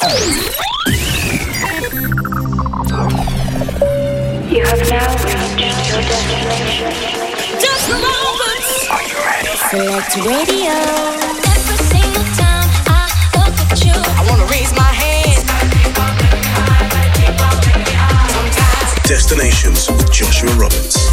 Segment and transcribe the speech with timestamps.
[0.00, 0.06] You
[4.64, 5.12] have now
[5.52, 6.88] reached your destination.
[7.60, 8.88] Just moments.
[8.88, 9.52] Are you ready?
[9.68, 10.72] Select radio.
[11.52, 15.44] Every single time I look at you, I wanna raise my hand.
[19.06, 21.10] Destinations with Joshua Roberts.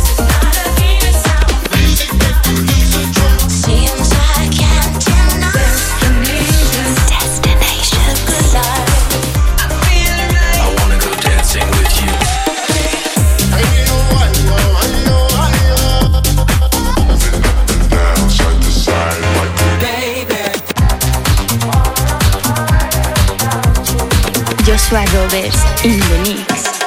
[24.91, 26.79] Roberts in the mix.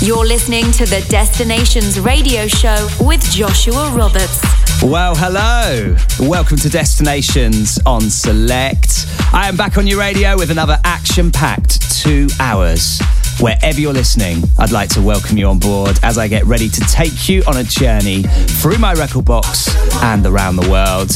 [0.00, 4.40] You're listening to the Destinations radio show with Joshua Roberts.
[4.80, 5.96] Well, hello.
[6.20, 9.06] Welcome to Destinations on Select.
[9.32, 13.00] I am back on your radio with another action packed two hours.
[13.40, 16.80] Wherever you're listening, I'd like to welcome you on board as I get ready to
[16.82, 21.10] take you on a journey through my record box and around the world.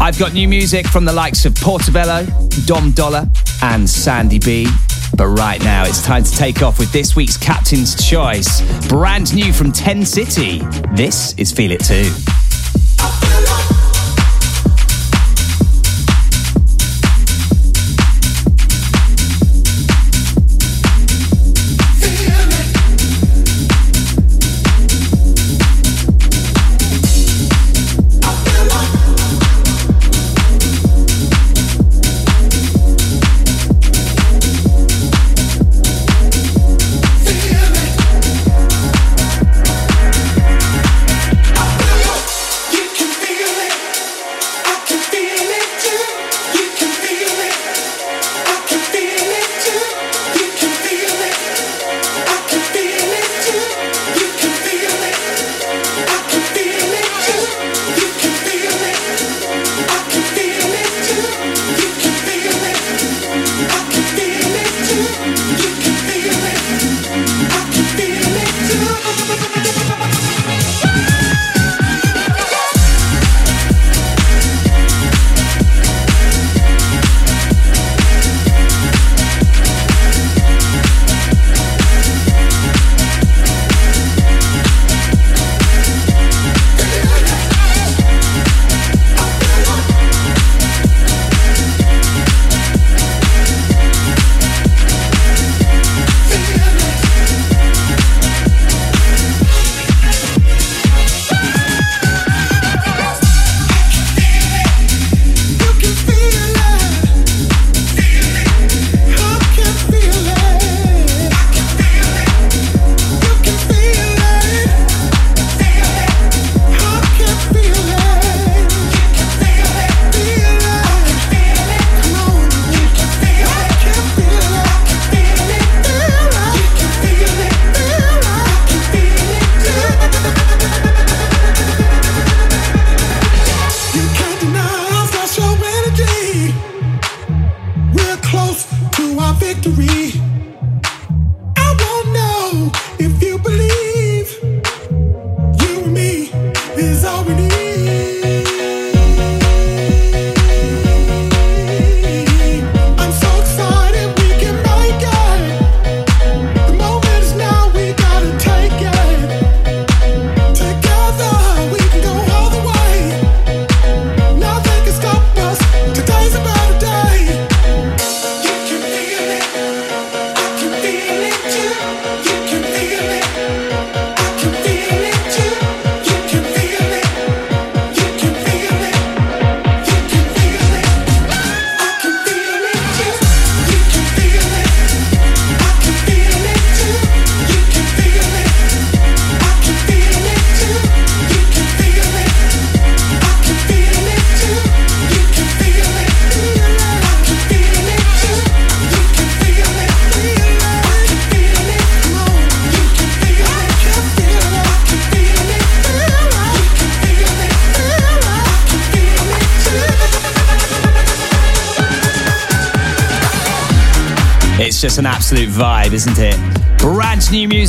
[0.00, 2.24] I've got new music from the likes of Portobello,
[2.66, 3.28] Dom Dolla,
[3.62, 4.68] and Sandy B.
[5.16, 8.60] But right now, it's time to take off with this week's Captain's Choice.
[8.88, 10.60] Brand new from 10 City.
[10.92, 12.37] This is Feel It Too.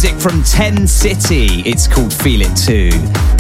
[0.02, 1.62] Music from 10 City.
[1.70, 2.90] It's called Feel It Too,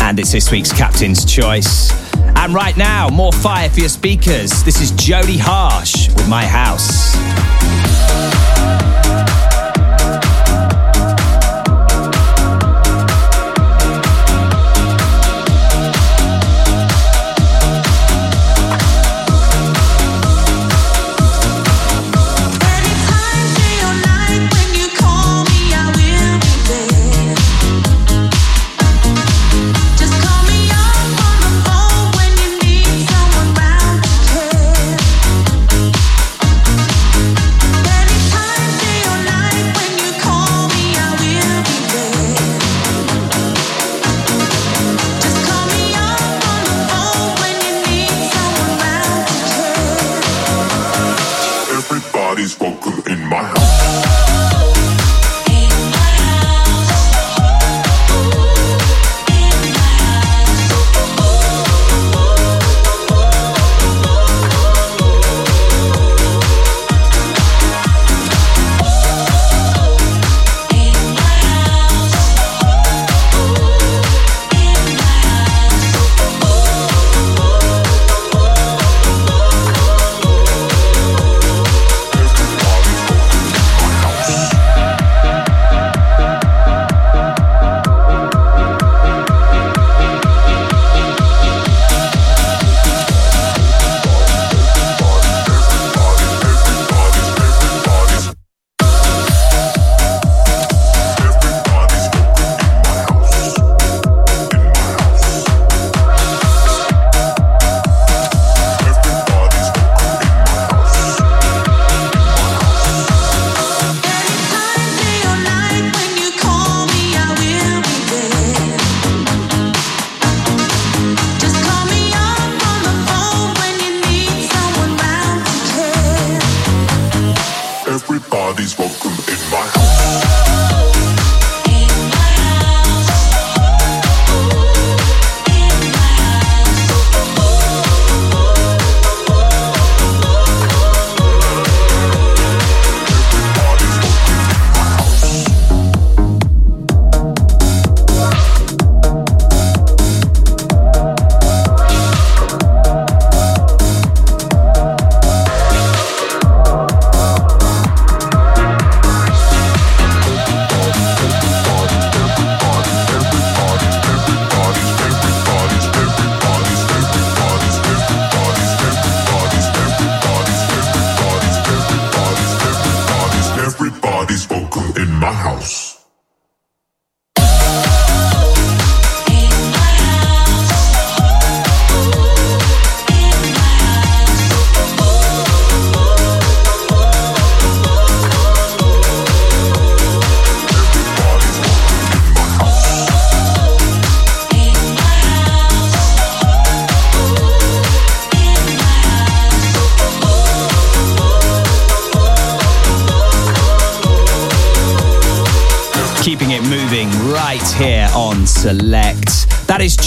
[0.03, 1.89] and it's this week's Captain's Choice.
[2.35, 4.61] And right now, more fire for your speakers.
[4.65, 7.15] This is Jodie Harsh with My House.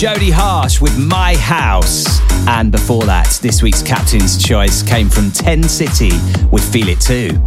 [0.02, 2.20] Jodie Harsh with My House.
[2.48, 6.10] And before that, this week's Captain's Choice came from 10 City
[6.50, 7.38] with Feel It Too.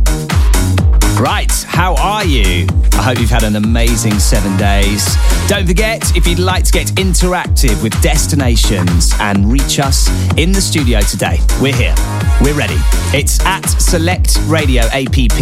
[1.19, 2.67] Right, how are you?
[2.93, 5.05] I hope you've had an amazing seven days.
[5.47, 10.61] Don't forget, if you'd like to get interactive with destinations and reach us in the
[10.61, 11.95] studio today, we're here.
[12.41, 12.75] We're ready.
[13.13, 15.41] It's at Select Radio APP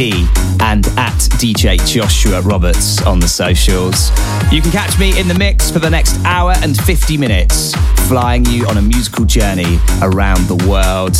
[0.61, 4.09] and at DJ Joshua Roberts on the socials.
[4.51, 7.73] You can catch me in the mix for the next hour and 50 minutes,
[8.07, 11.17] flying you on a musical journey around the world.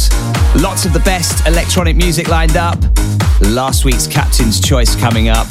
[0.61, 2.77] Lots of the best electronic music lined up.
[3.41, 5.47] Last week's Captain's Choice coming up.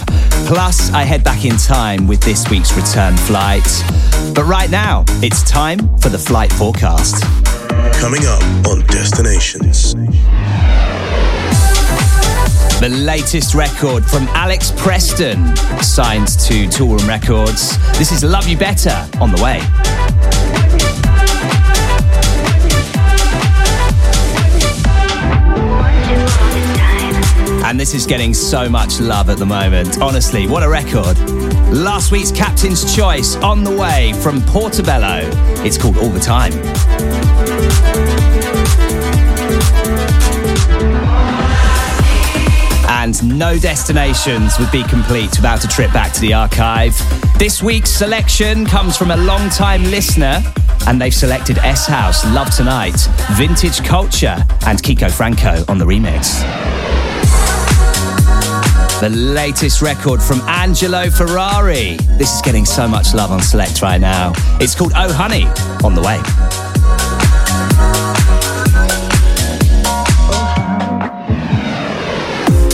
[0.47, 3.67] Plus, I head back in time with this week's return flight.
[4.35, 7.23] But right now, it's time for the flight forecast.
[8.01, 9.95] Coming up on Destinations.
[12.83, 17.79] The latest record from Alex Preston, signed to Toolroom Records.
[17.97, 19.61] This is Love You Better on the way.
[27.65, 30.03] And this is getting so much love at the moment.
[30.03, 31.17] Honestly, what a record.
[31.73, 35.21] Last week's Captain's Choice on the way from Portobello.
[35.65, 36.53] It's called All the Time.
[43.21, 46.97] and No Destinations would be complete without a trip back to the archive.
[47.39, 50.41] This week's selection comes from a long-time listener,
[50.87, 52.97] and they've selected Shouse, Love Tonight,
[53.33, 56.41] Vintage Culture, and Kiko Franco on the remix.
[59.01, 61.97] The latest record from Angelo Ferrari.
[62.19, 64.33] This is getting so much love on Select right now.
[64.61, 65.47] It's called Oh Honey
[65.85, 66.21] on the way.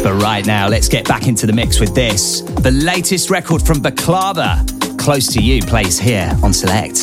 [0.08, 2.40] But right now, let's get back into the mix with this.
[2.40, 4.66] The latest record from Baklava,
[4.98, 6.98] Close to You, plays here on Select.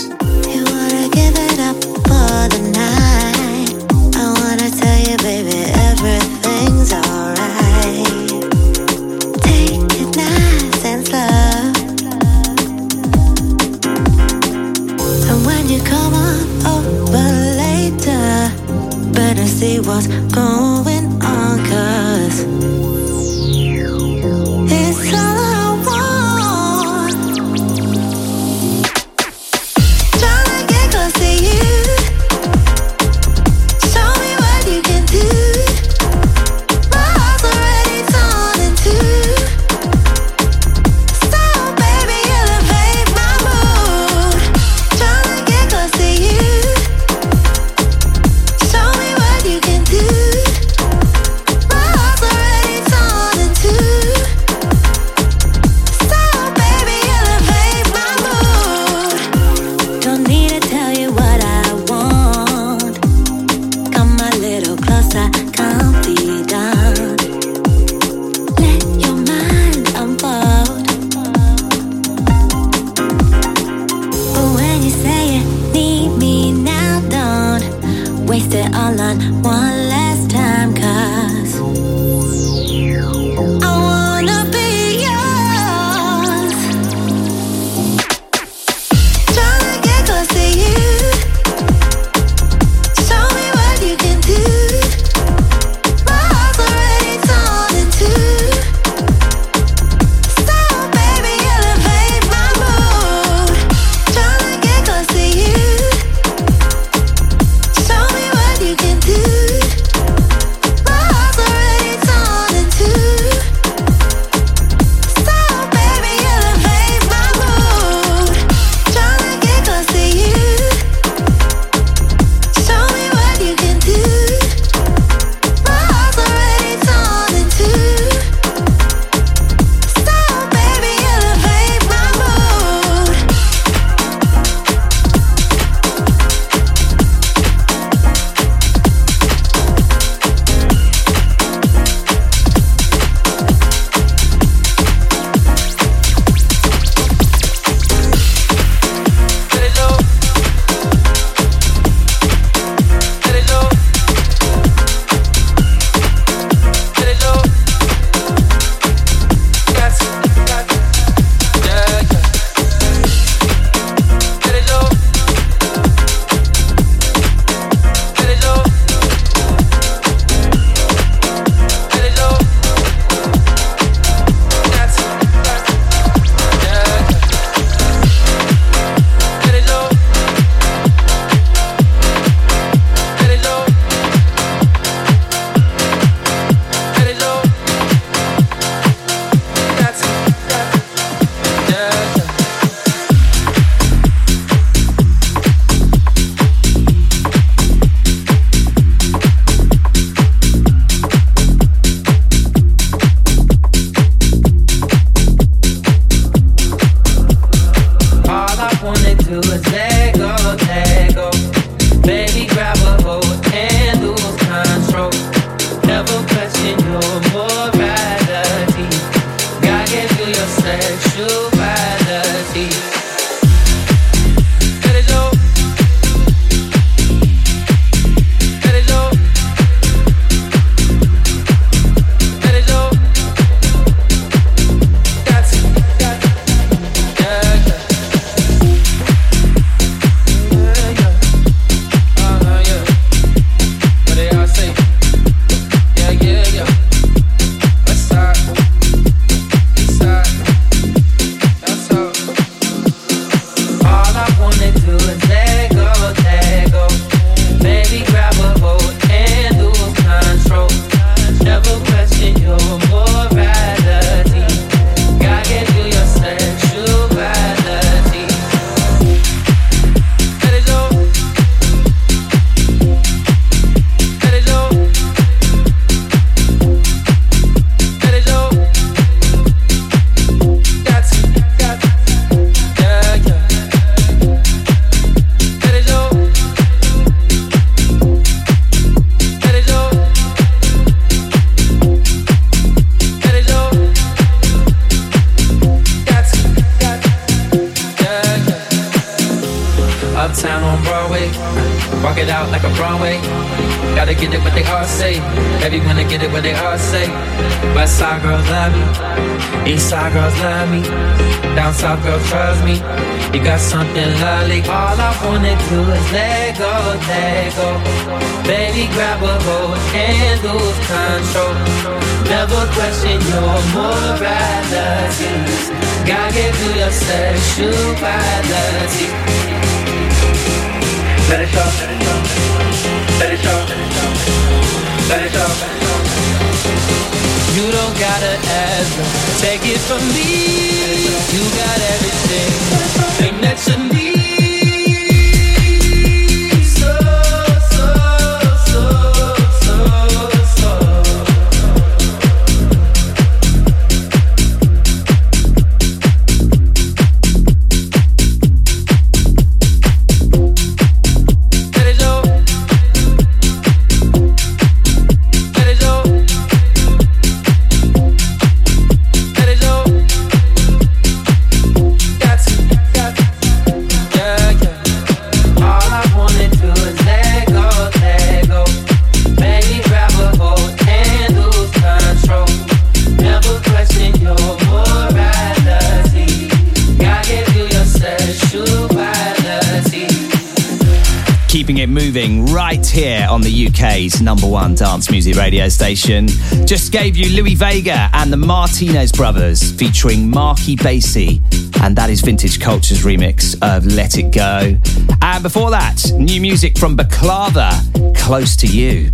[395.69, 396.27] Station.
[396.65, 401.41] Just gave you Louie Vega and the Martinez Brothers featuring Marky Basie,
[401.81, 404.77] and that is Vintage Culture's remix of Let It Go.
[405.21, 407.71] And before that, new music from Baklava,
[408.15, 409.09] Close to You.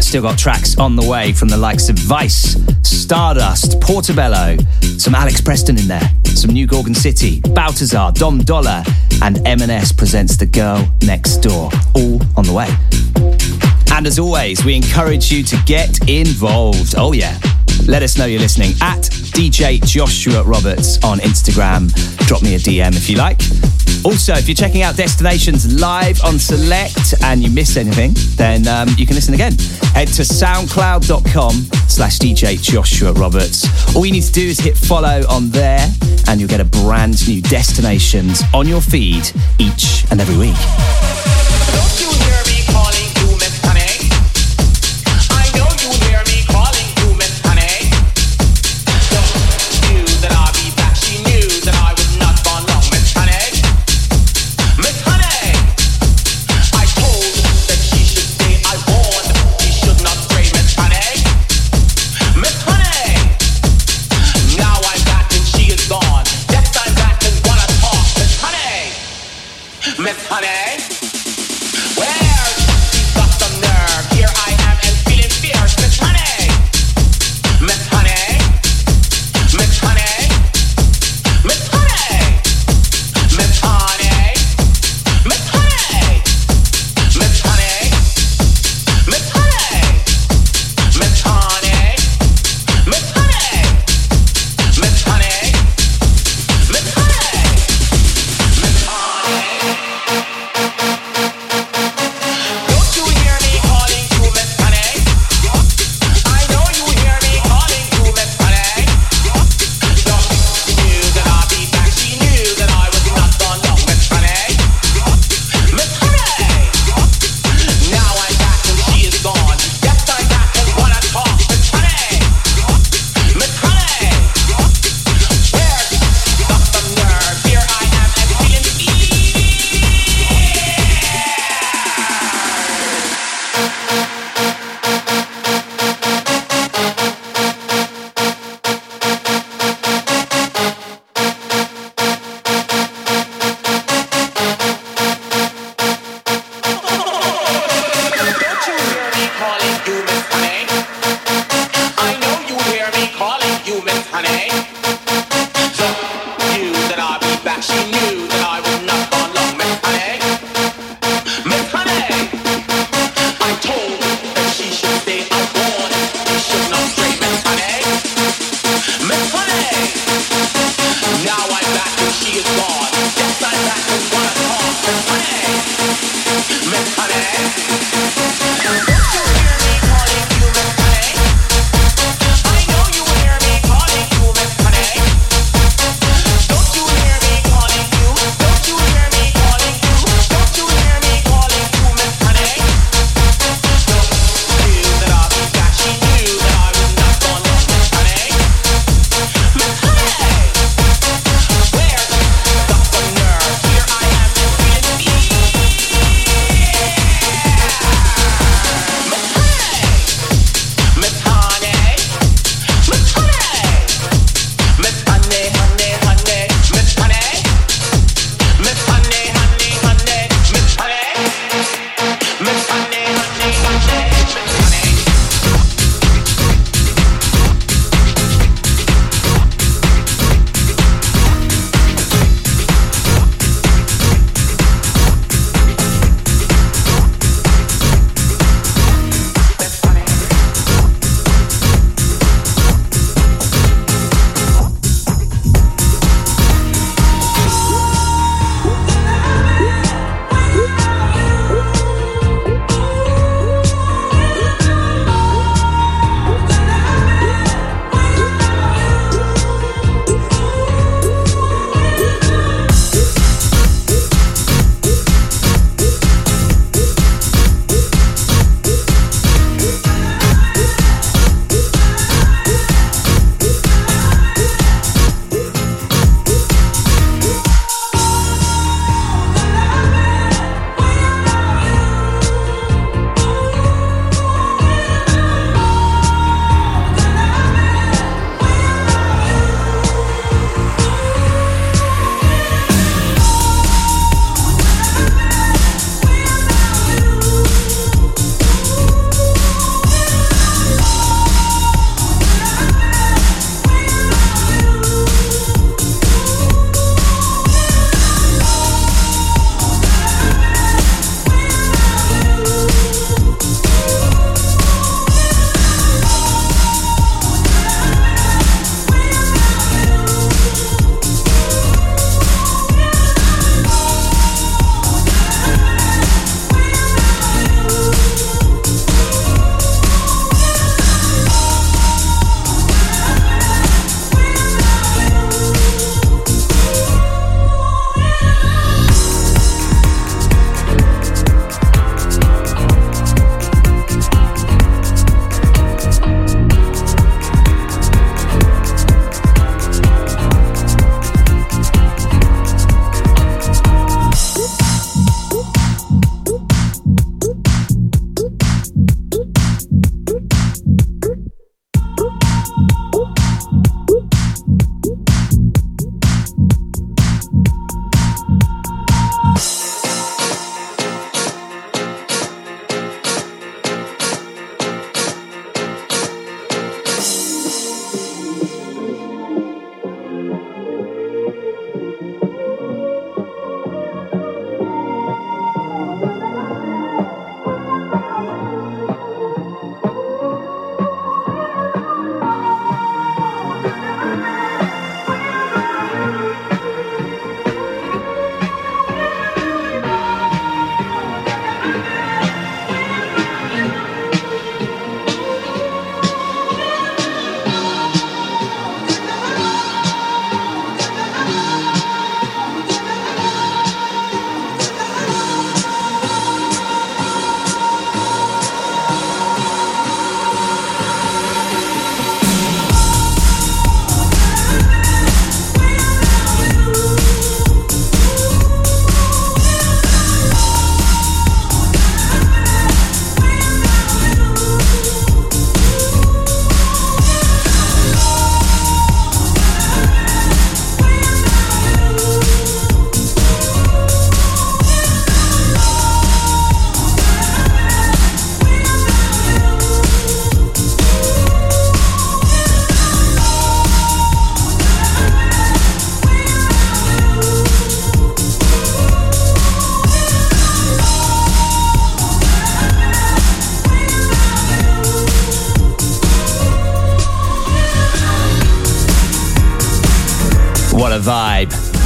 [0.00, 4.56] Still got tracks on the way from the likes of Vice, Stardust, Portobello,
[4.98, 8.84] some Alex Preston in there, some New Gorgon City, Baltazar, Dom Dolla,
[9.22, 11.70] and M&S presents The Girl Next Door.
[11.94, 12.68] All on the way.
[13.92, 16.94] And as always, we encourage you to get involved.
[16.96, 17.38] Oh, yeah.
[17.86, 19.02] Let us know you're listening at
[19.34, 21.92] DJ Joshua Roberts on Instagram.
[22.26, 23.40] Drop me a DM if you like.
[24.04, 28.88] Also, if you're checking out Destinations live on Select and you miss anything, then um,
[28.96, 29.52] you can listen again.
[29.94, 31.52] Head to soundcloud.com
[31.86, 33.94] slash DJ Joshua Roberts.
[33.94, 35.86] All you need to do is hit follow on there
[36.28, 42.21] and you'll get a brand new Destinations on your feed each and every week.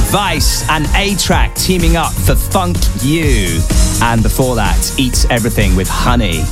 [0.09, 3.59] Vice and A-Trak teaming up for Funk You.
[4.01, 6.43] And before that, Eats Everything with Honey.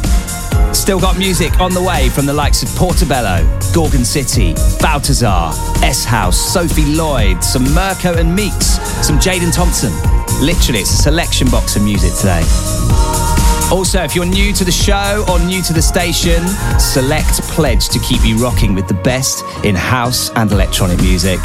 [0.74, 6.36] Still got music on the way from the likes of Portobello, Gorgon City, Baltazar, Shouse,
[6.36, 9.94] Sophie Lloyd, some Mirko and Meex, some Jaden Thompson.
[10.46, 12.44] Literally, it's a selection box of music today.
[13.72, 16.46] Also, if you're new to the show or new to the station,
[16.78, 21.40] Select pledge to keep you rocking with the best in house and electronic music,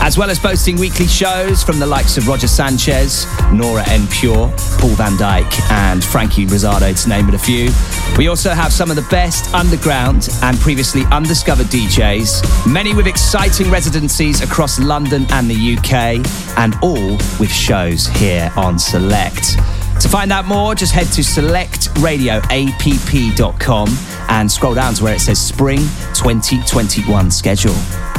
[0.00, 4.52] as well as boasting weekly shows from the likes of Roger Sanchez, Nora En Pure,
[4.78, 7.70] Paul Van Dyk, and Frankie Rosado, to name but a few.
[8.16, 13.70] We also have some of the best underground and previously undiscovered DJs, many with exciting
[13.70, 16.24] residencies across London and the UK,
[16.58, 19.56] and all with shows here on Select.
[20.00, 23.88] To find out more, just head to selectradioapp.com
[24.28, 25.78] and scroll down to where it says Spring
[26.14, 28.15] 2021 schedule.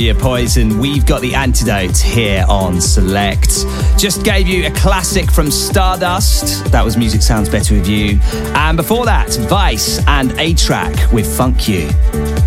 [0.00, 3.66] Your poison, we've got the antidote here on Select.
[3.98, 6.64] Just gave you a classic from Stardust.
[6.72, 8.18] That was Music Sounds Better With You.
[8.54, 11.88] And before that, Vice and A-Trak with Funk You.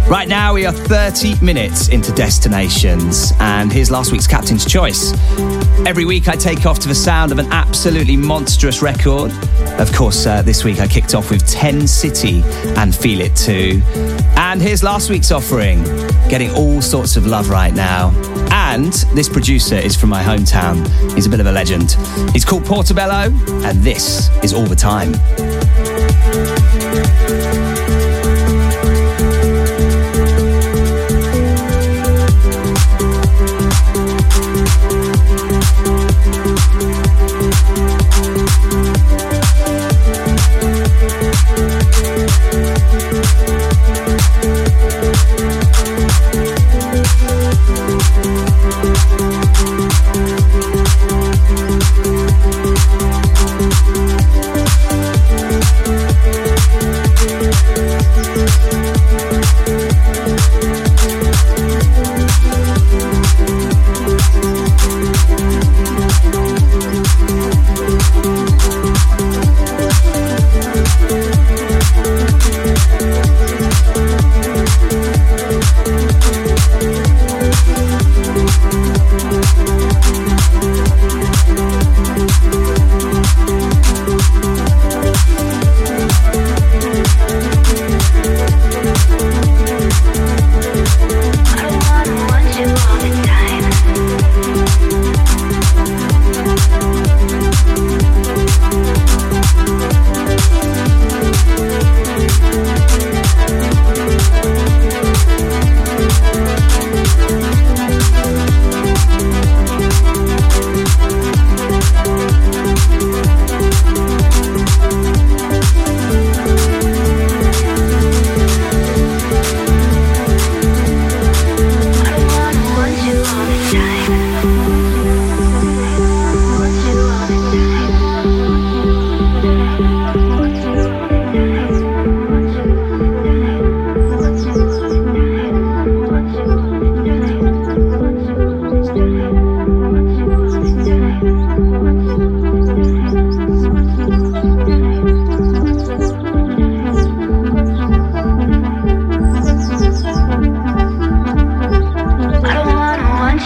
[0.10, 5.14] Right now, we are 30 minutes into Destinations, and here's last week's Captain's Choice.
[5.86, 9.32] Every week, I take off to the sound of an absolutely monstrous record.
[9.80, 12.44] Of course, uh, this week I kicked off with 10 City
[12.78, 13.82] and Feel It Too.
[14.38, 15.84] And here's last week's offering,
[16.30, 18.12] getting all sorts of love right now.
[18.52, 20.88] And this producer is from my hometown.
[21.14, 21.98] He's a bit of a legend.
[22.32, 23.34] He's called Portobello,
[23.66, 25.14] and this is All the Time.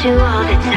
[0.01, 0.69] Signed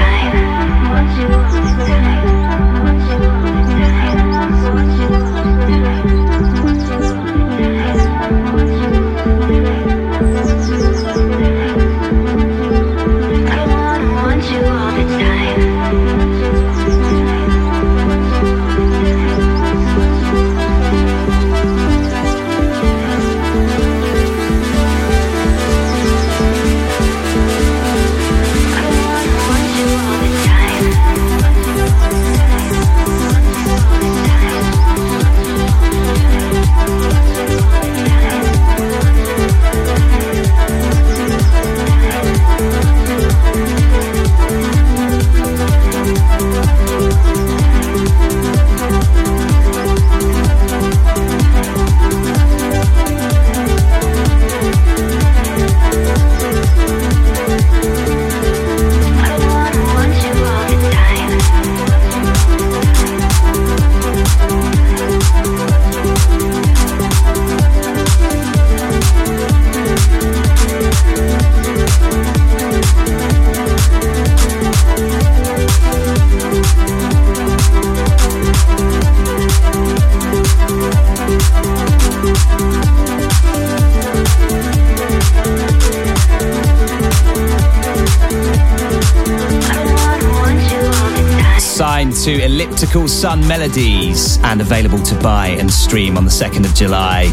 [93.23, 97.27] Sun Melodies and available to buy and stream on the 2nd of July.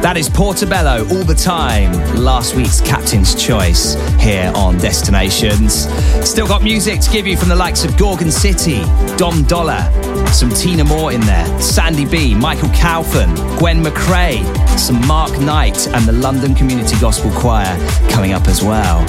[0.00, 1.90] That is Portobello all the time.
[2.14, 5.88] Last week's Captain's Choice here on Destinations.
[6.24, 8.82] Still got music to give you from the likes of Gorgon City,
[9.16, 9.90] Dom Dolla,
[10.32, 14.38] some Tina Moore in there, Sandy B, Michael Calfan, Gwen McRae,
[14.78, 17.76] some Mark Knight, and the London Community Gospel Choir
[18.10, 19.04] coming up as well.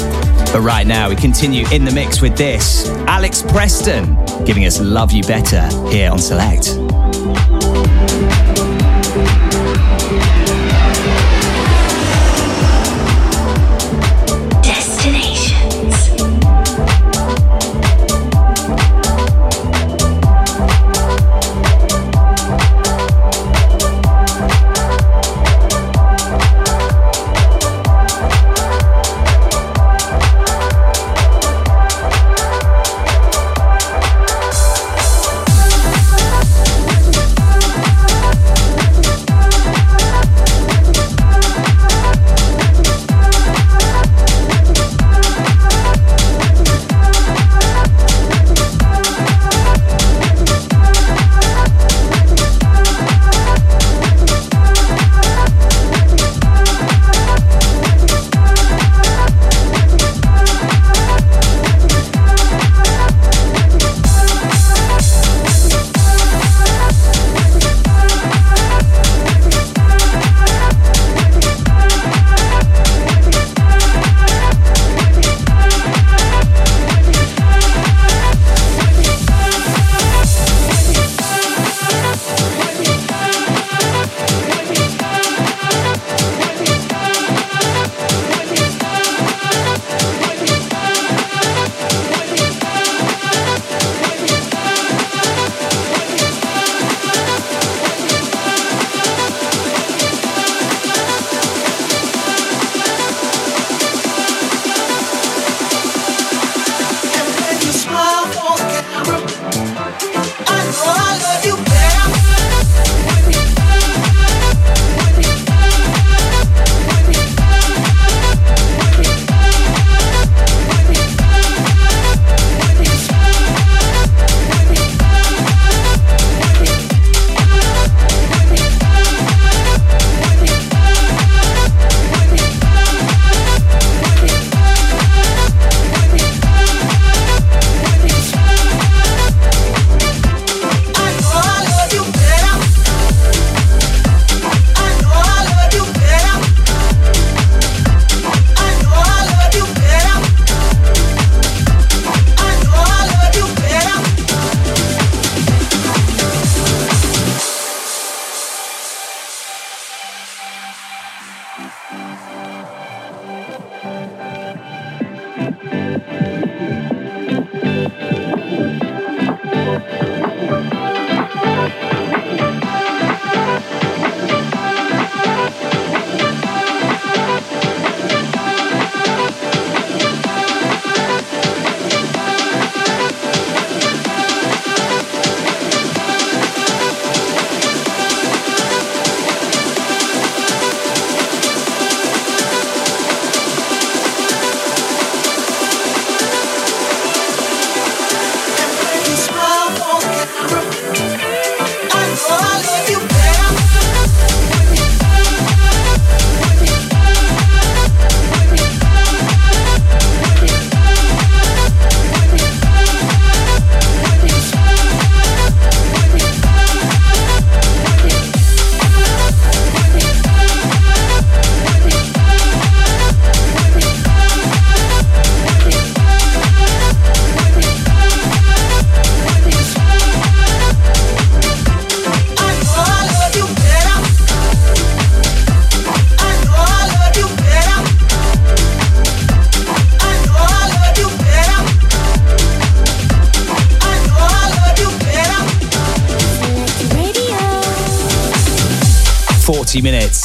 [0.51, 5.11] But right now, we continue in the mix with this Alex Preston giving us Love
[5.11, 6.82] You Better here on Select.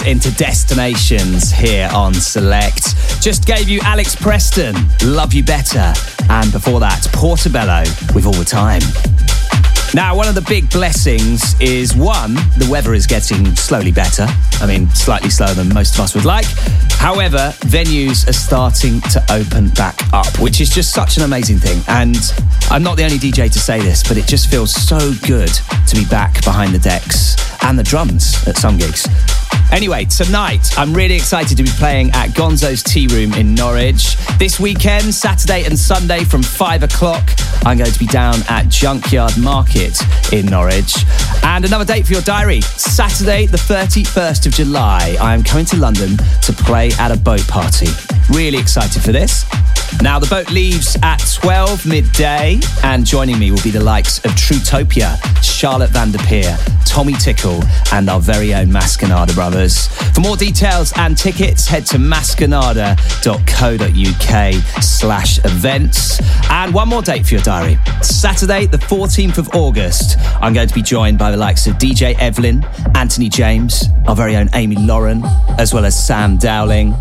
[0.08, 2.96] Into Destinations here on Select.
[3.20, 5.92] Just gave you Alex Preston, Love You Better,
[6.30, 7.82] and before that, Portobello
[8.14, 8.80] with All the Time.
[9.92, 14.26] Now, one of the big blessings is one, the weather is getting slowly better.
[14.60, 16.46] I mean, slightly slower than most of us would like.
[16.92, 21.82] However, venues are starting to open back up, which is just such an amazing thing.
[21.86, 22.16] And
[22.70, 25.50] I'm not the only DJ to say this, but it just feels so good
[25.86, 29.06] to be back behind the decks and the drums at some gigs.
[29.70, 34.16] Anyway, tonight I'm really excited to be playing at Gonzo's Tea Room in Norwich.
[34.38, 37.30] This weekend, Saturday and Sunday from 5 o'clock,
[37.64, 40.00] I'm going to be down at Junkyard Market
[40.32, 40.94] in Norwich.
[41.42, 45.76] And another date for your diary Saturday, the 31st of July, I am coming to
[45.76, 47.88] London to play at a boat party.
[48.30, 49.44] Really excited for this.
[50.02, 54.30] Now, the boat leaves at 12 midday, and joining me will be the likes of
[54.32, 56.56] Trutopia, Charlotte Van Der Peer,
[56.98, 59.86] Tommy Tickle, and our very own Mascanada brothers.
[60.14, 66.20] For more details and tickets, head to mascanada.co.uk slash events.
[66.50, 67.78] And one more date for your diary.
[68.02, 72.18] Saturday, the 14th of August, I'm going to be joined by the likes of DJ
[72.18, 72.64] Evelyn,
[72.96, 75.22] Anthony James, our very own Amy Lauren,
[75.56, 76.96] as well as Sam Dowling.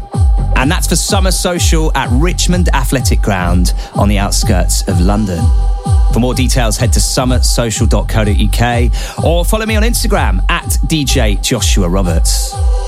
[0.58, 5.44] And that's for Summer Social at Richmond Athletic Ground on the outskirts of London.
[6.14, 12.87] For more details, head to summersocial.co.uk or follow me on Instagram at DJ Joshua Roberts.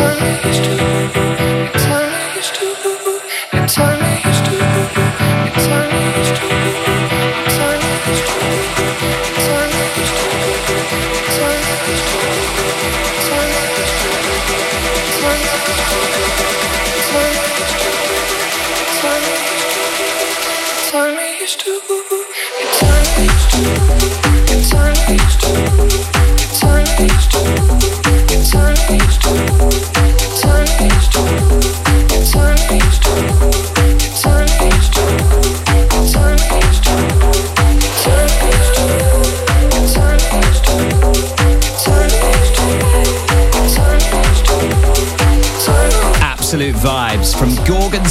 [0.00, 0.89] Turn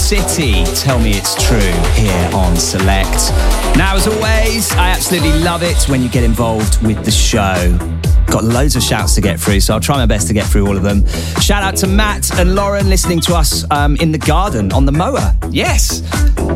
[0.10, 0.64] City.
[0.74, 1.60] Tell me it's true
[1.94, 3.32] here on Select.
[3.78, 7.78] Now, as always, I absolutely love it when you get involved with the show.
[8.26, 10.66] Got loads of shouts to get through, so I'll try my best to get through
[10.66, 11.06] all of them.
[11.40, 14.92] Shout out to Matt and Lauren listening to us um, in the garden on the
[14.92, 15.32] mower.
[15.52, 16.02] Yes.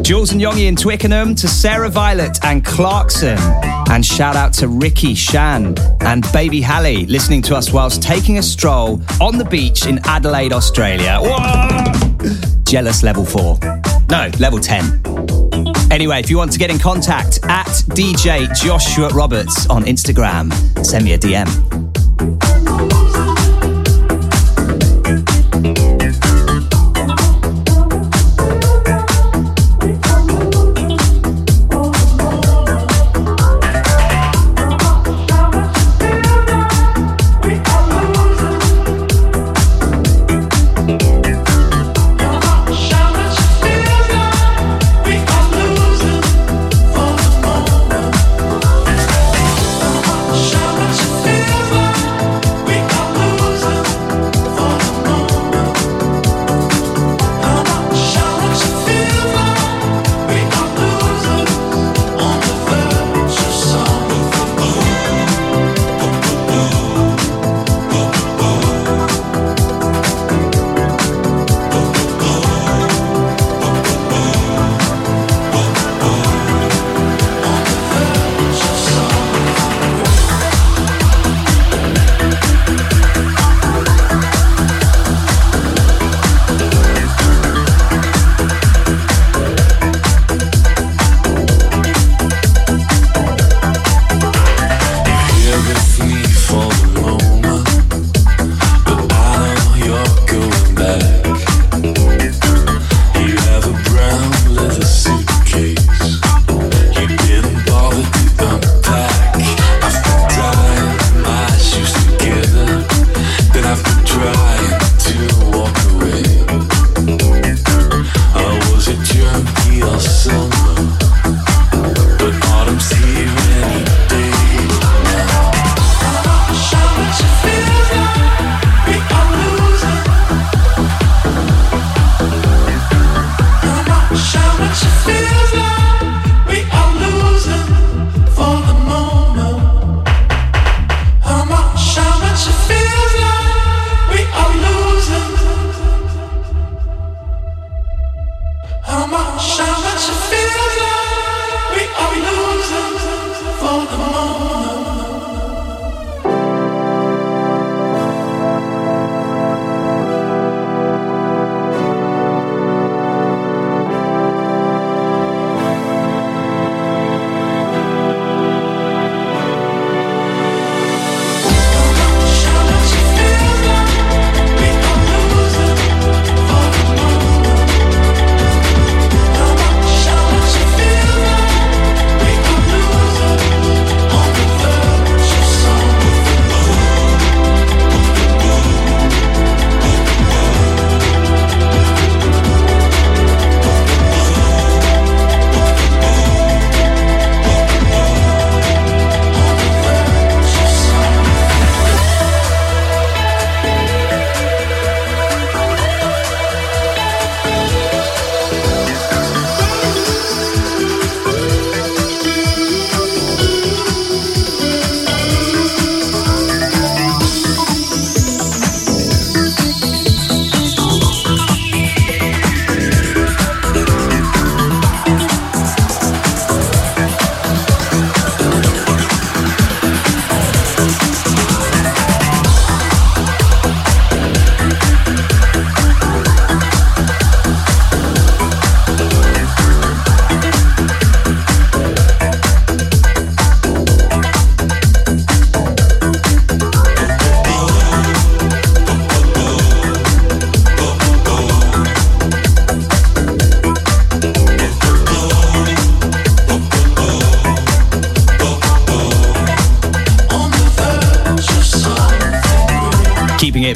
[0.01, 3.37] Jules and Yongi in Twickenham, to Sarah Violet and Clarkson.
[3.91, 8.41] And shout out to Ricky Shan and Baby Hallie listening to us whilst taking a
[8.41, 11.19] stroll on the beach in Adelaide, Australia.
[11.21, 11.92] Whoa!
[12.73, 13.59] Jealous level four.
[14.09, 14.99] No, level 10.
[15.91, 20.51] Anyway, if you want to get in contact at DJ Joshua Roberts on Instagram,
[20.83, 21.72] send me a DM.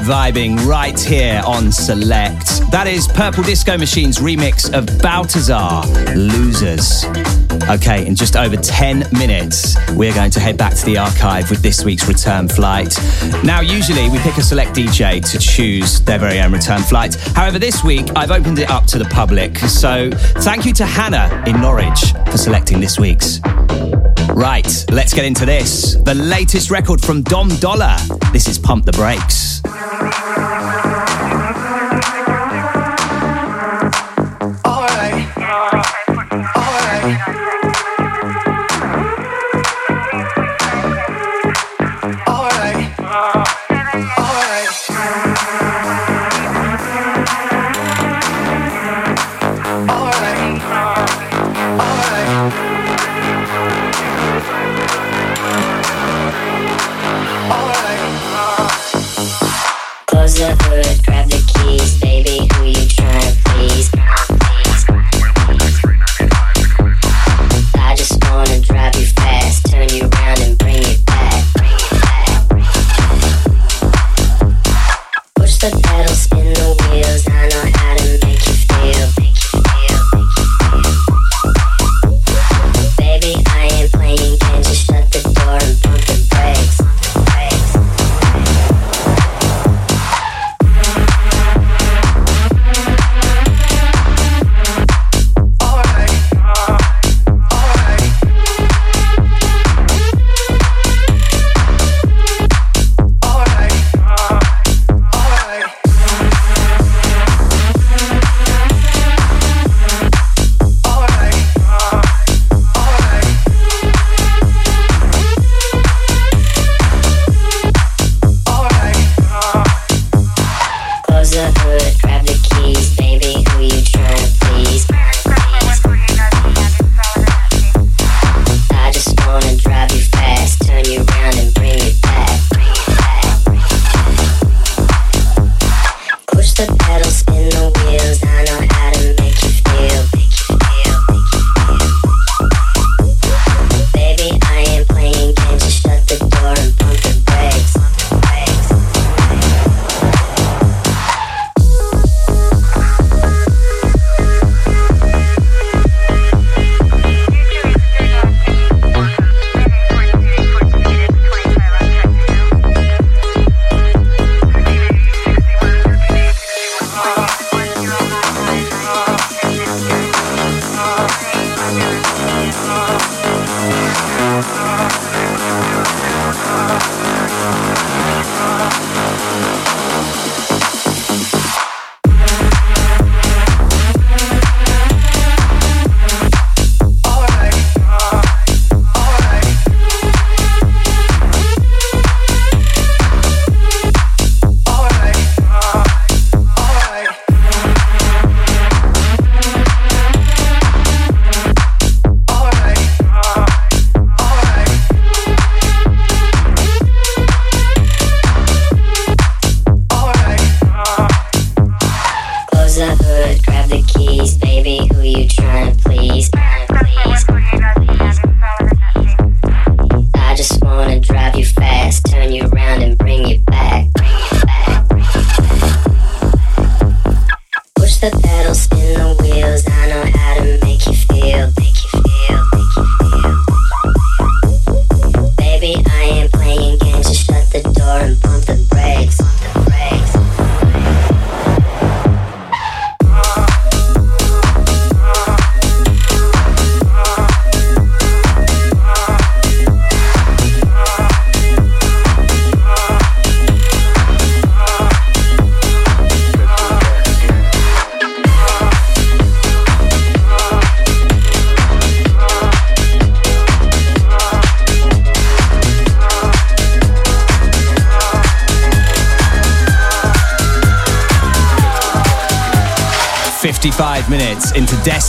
[0.08, 2.62] Vibing right here on Select.
[2.72, 5.84] That is Purple Disco Machine's remix of Balthazar,
[6.16, 7.03] Losers.
[7.70, 11.62] Okay, in just over 10 minutes, we're going to head back to the archive with
[11.62, 12.97] this week's return flight.
[13.43, 17.16] Now, usually we pick a select DJ to choose their very own return flight.
[17.36, 19.58] However, this week I've opened it up to the public.
[19.58, 23.41] So thank you to Hannah in Norwich for selecting this week's.
[24.30, 25.95] Right, let's get into this.
[25.95, 27.97] The latest record from Dom Dolla.
[28.32, 29.62] This is Pump the Brakes.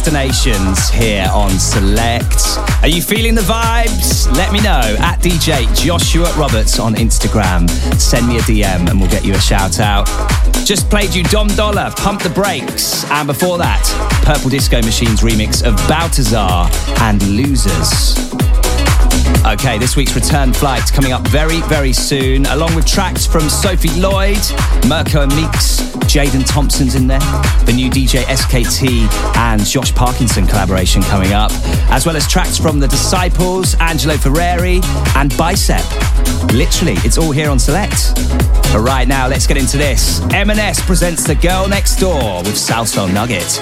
[0.08, 2.58] Destinations here on Select.
[2.80, 4.26] Are you feeling the vibes?
[4.34, 7.68] Let me know at DJ Joshua Roberts on Instagram.
[8.00, 10.06] Send me a DM and we'll get you a shout out.
[10.64, 13.84] Just played you Dom Dolla, Pump the Brakes, and before that,
[14.24, 16.70] Purple Disco Machine's remix of Balthazar
[17.02, 18.32] and Losers.
[19.44, 24.00] Okay, this week's return flight coming up very, very soon, along with tracks from Sophie
[24.00, 24.38] Lloyd,
[24.86, 25.77] Mirko and Meex,
[26.08, 27.20] Jaden Thompson's in there,
[27.66, 31.50] the new DJ SKT and Josh Parkinson collaboration coming up,
[31.90, 34.80] as well as tracks from The Disciples, Angelo Ferrari,
[35.16, 35.84] and Bicep.
[36.54, 38.14] Literally, it's all here on Select.
[38.72, 40.22] But right now, let's get into this.
[40.32, 43.60] M&S presents The Girl Next Door with Salsoul Nugget.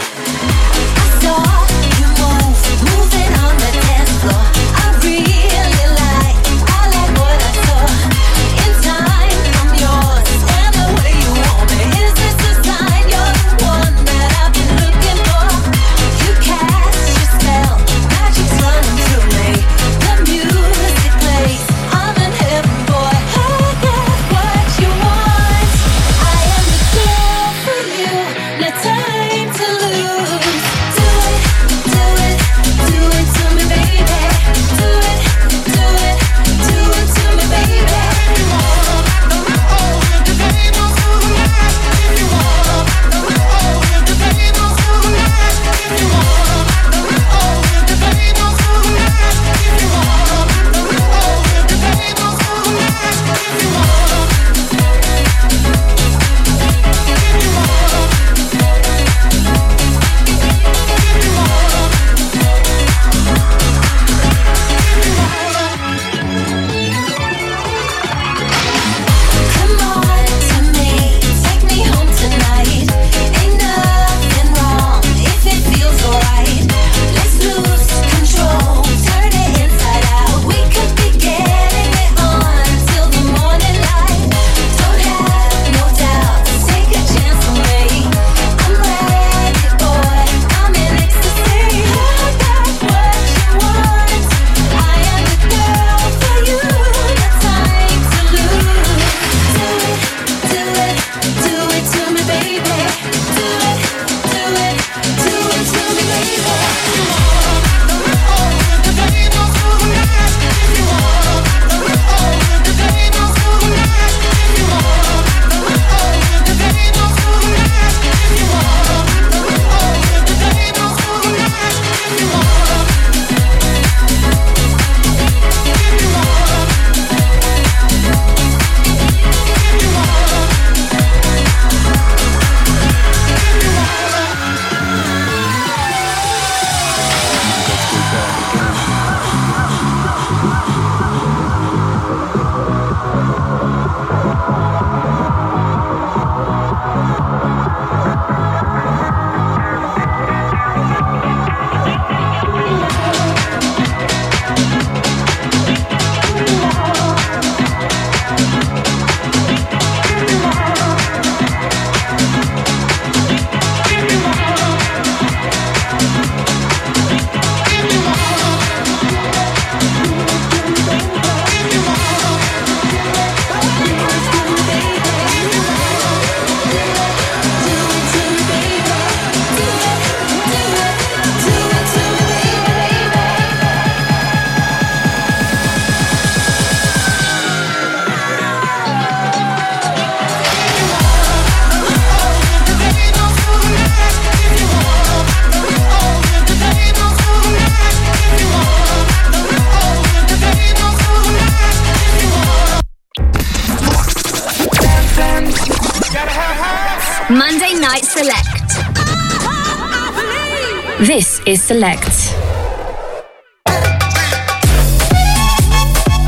[211.67, 212.33] Select.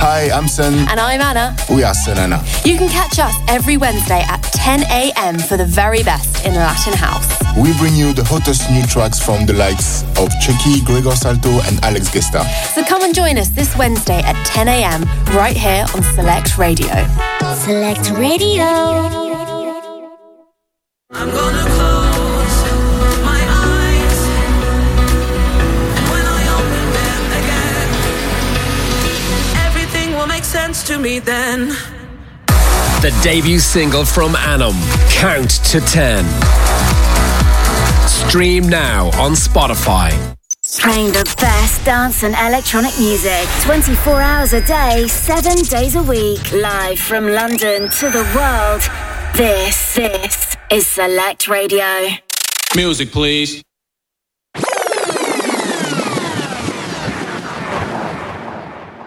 [0.01, 0.75] Hi, I'm Sen.
[0.89, 1.55] And I'm Anna.
[1.71, 2.43] We are Selena.
[2.65, 5.39] You can catch us every Wednesday at 10 a.m.
[5.39, 7.29] for the very best in Latin House.
[7.57, 11.79] We bring you the hottest new tracks from the likes of Chuckie, Gregor Salto, and
[11.85, 12.43] Alex Guesta.
[12.75, 15.05] So come and join us this Wednesday at 10 a.m.
[15.37, 16.91] right here on Select Radio.
[17.55, 19.08] Select Radio.
[31.09, 31.69] Me then.
[33.01, 34.77] The debut single from Annam,
[35.11, 36.25] Count to 10.
[38.09, 40.11] Stream now on Spotify.
[40.81, 46.53] Playing the best dance and electronic music 24 hours a day, 7 days a week.
[46.53, 48.83] Live from London to the world.
[49.35, 52.09] This, this is Select Radio.
[52.77, 53.63] Music, please.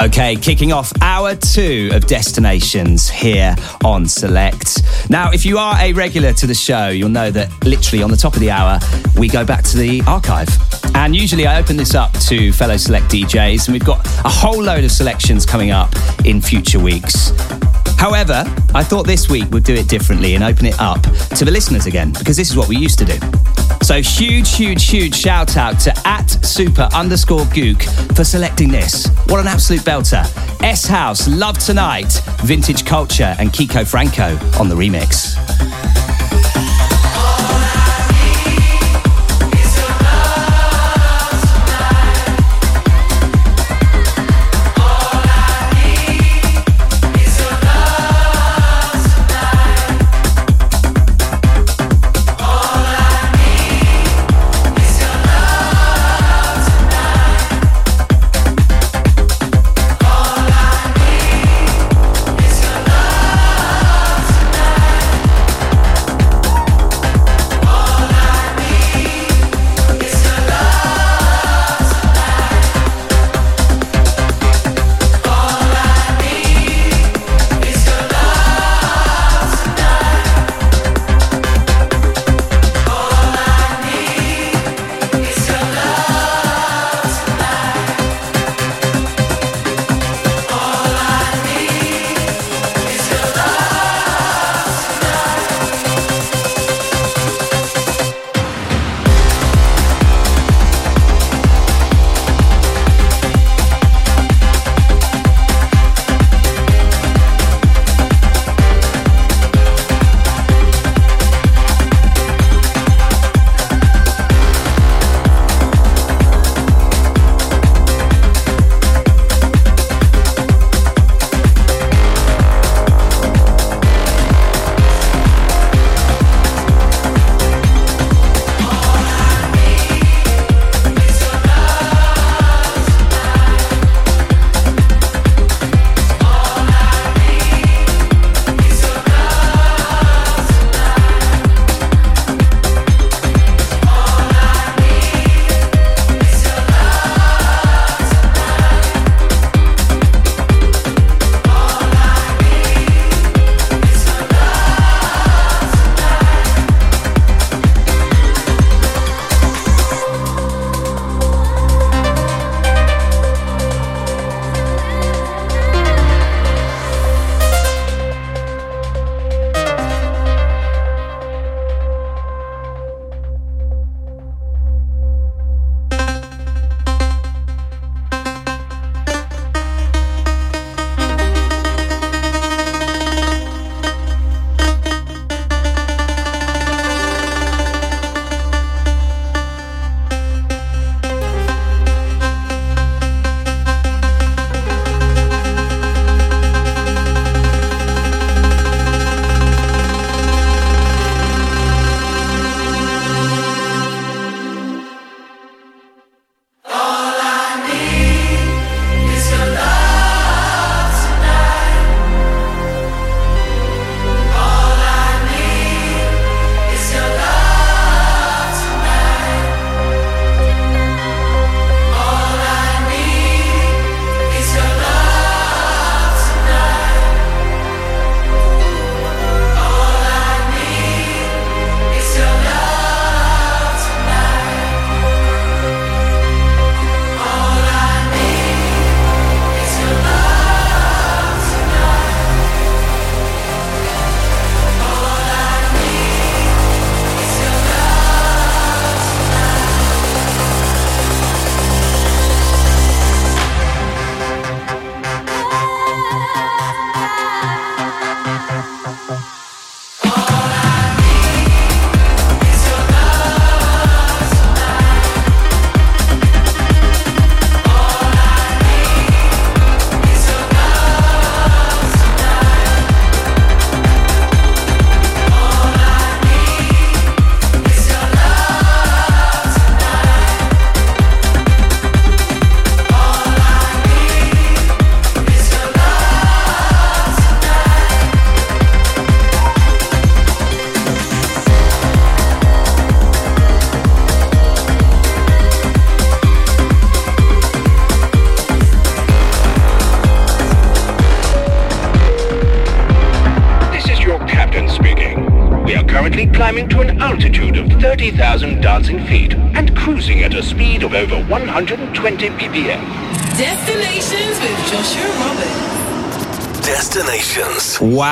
[0.02, 4.82] Okay, kicking off hour two of Destinations here on Select.
[5.12, 8.18] Now, if you are a regular to the show, you'll know that literally on the
[8.18, 8.80] top of the hour,
[9.16, 10.49] we go back to the archive.
[10.95, 14.64] And usually I open this up to fellow Select DJs, and we've got a whole
[14.64, 15.93] load of selections coming up
[16.26, 17.32] in future weeks.
[18.02, 18.43] However,
[18.74, 21.04] I thought this week we'd do it differently and open it up
[21.36, 23.20] to the listeners again, because this is what we used to do.
[23.84, 27.84] So huge, huge, huge shout out to at super underscore gook
[28.16, 29.08] for selecting this.
[29.28, 30.26] What an absolute belter.
[30.76, 34.18] Shouse, Love Tonight, Vintage Culture, and Kiko Franz
[34.60, 35.90] on the remix.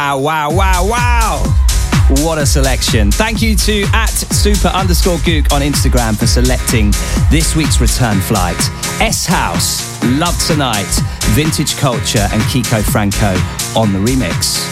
[0.10, 1.56] Wow, wow, wow, wow.
[2.26, 3.12] What a selection.
[3.12, 6.90] Thank you to at super underscore gook on Instagram for selecting
[7.30, 8.58] this week's return flight.
[9.14, 10.90] Shouse, Love Tonight,
[11.36, 13.16] Vintage Culture, and Kiko Franz
[13.78, 14.66] on the remix.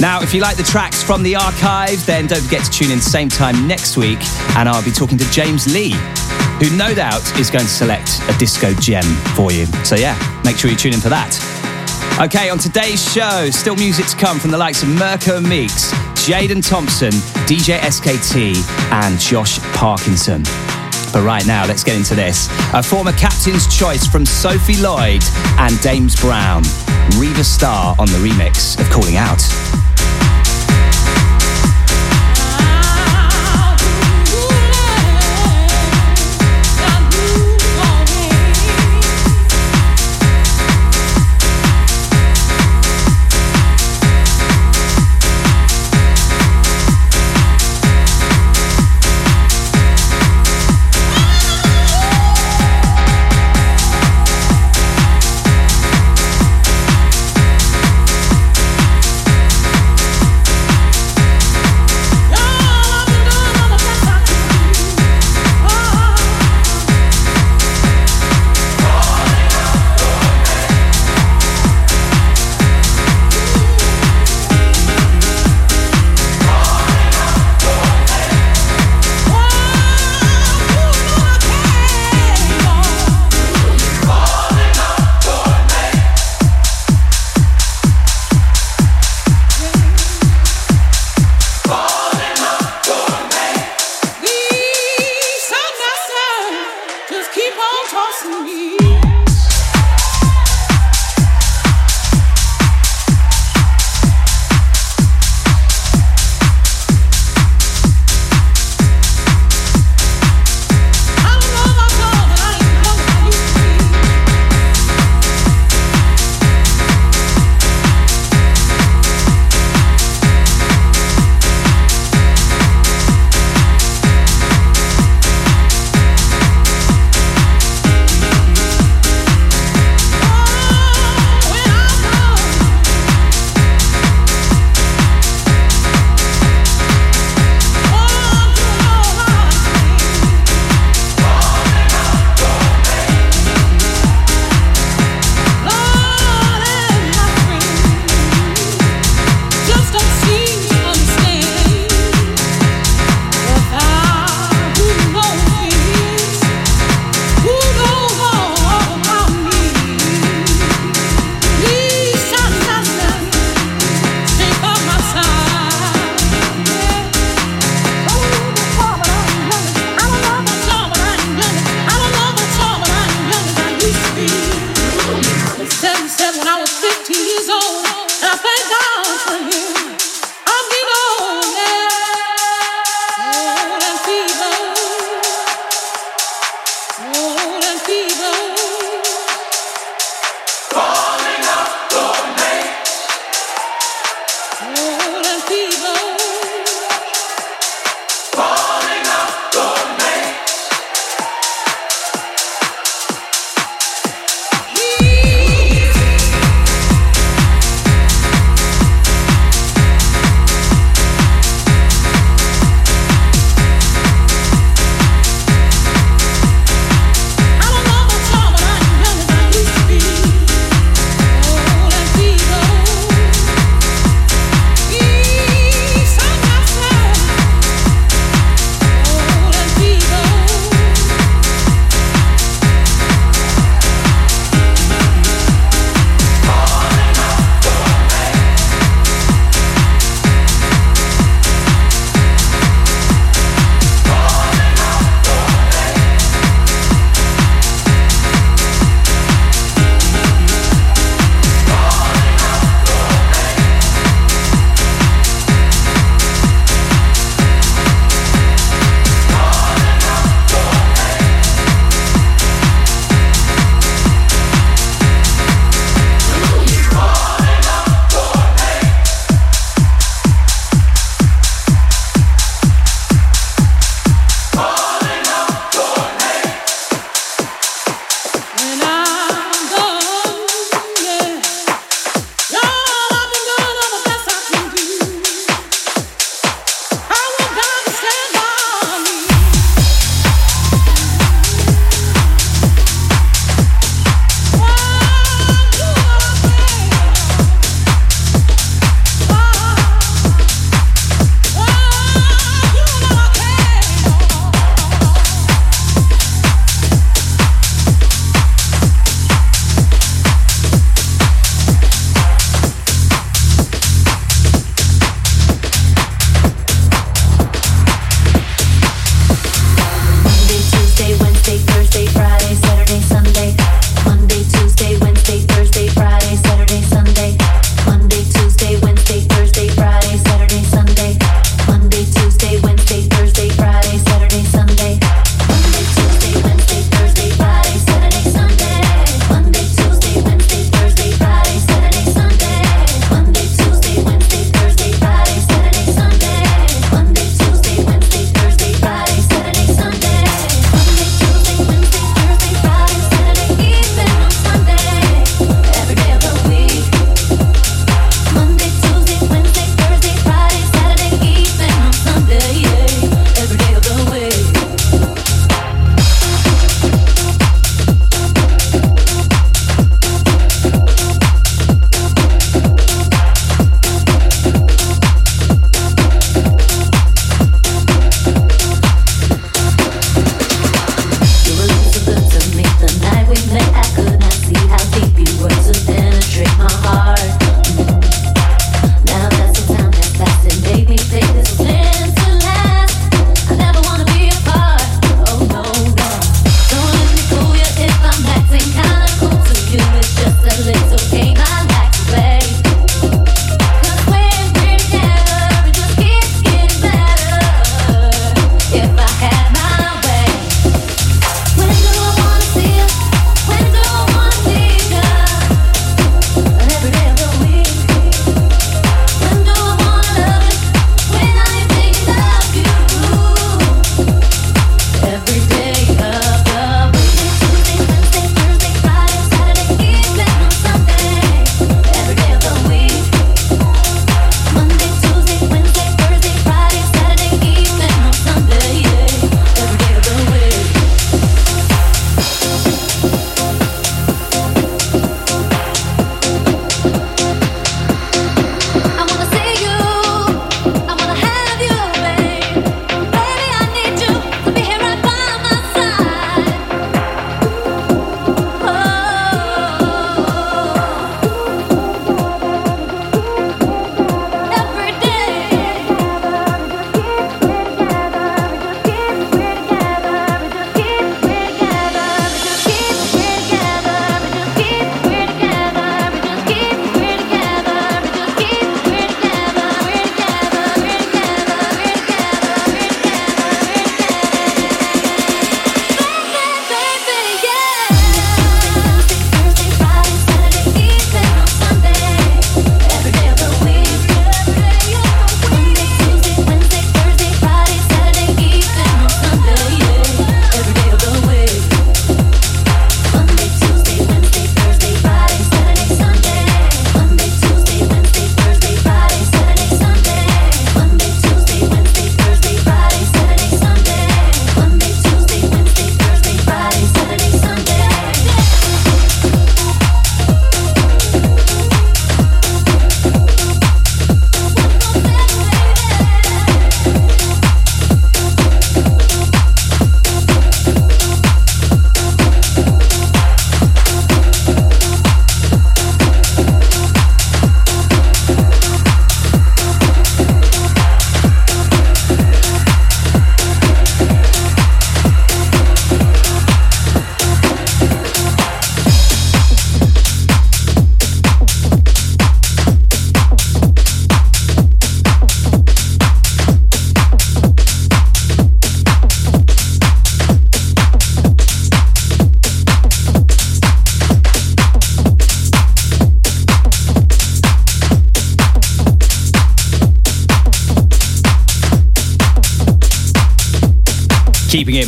[0.00, 2.98] Now, if you like the tracks from the archive, then don't forget to tune in
[2.98, 4.20] same time next week,
[4.56, 5.92] and I'll be talking to James Lee,
[6.60, 9.04] who no doubt is going to select a disco gem
[9.36, 9.66] for you.
[9.84, 11.45] So yeah, make sure you tune in for that.
[12.18, 16.66] Okay, on today's show, still music to come from the likes of Mirko Meex, Jaden
[16.66, 17.10] Thompson,
[17.44, 18.56] DJ SKT,
[18.90, 20.42] and Josh Parkinson.
[21.12, 22.48] But right now, let's get into this.
[22.72, 25.22] A former captain's choice from Sophie Lloyd
[25.58, 26.62] and Dames Brown.
[27.18, 29.42] Riva Starr on the remix of Calling Out.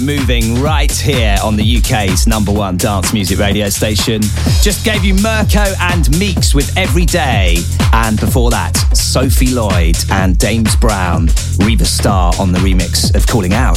[0.09, 4.23] Moving right here on the UK's number one dance music radio station.
[4.63, 7.59] Just gave you Mirko and Meex with Every Day,
[7.93, 11.29] and before that, Sophie Lloyd and Dames Brown,
[11.59, 13.77] Riva Starr on the remix of Calling Out.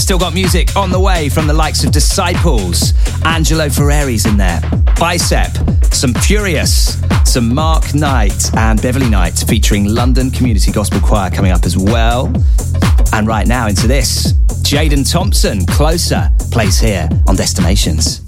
[0.00, 2.92] Still got music on the way from the likes of Disciples,
[3.24, 4.60] Angelo Ferreri's in there,
[4.96, 5.50] Bicep,
[5.92, 11.64] some Furious, some Mark Knight and Beverly Knight featuring London Community Gospel Choir coming up
[11.64, 12.32] as well.
[13.12, 14.34] And right now into this,
[14.70, 18.20] Jaden Thompson, Closer, plays here on Destinations.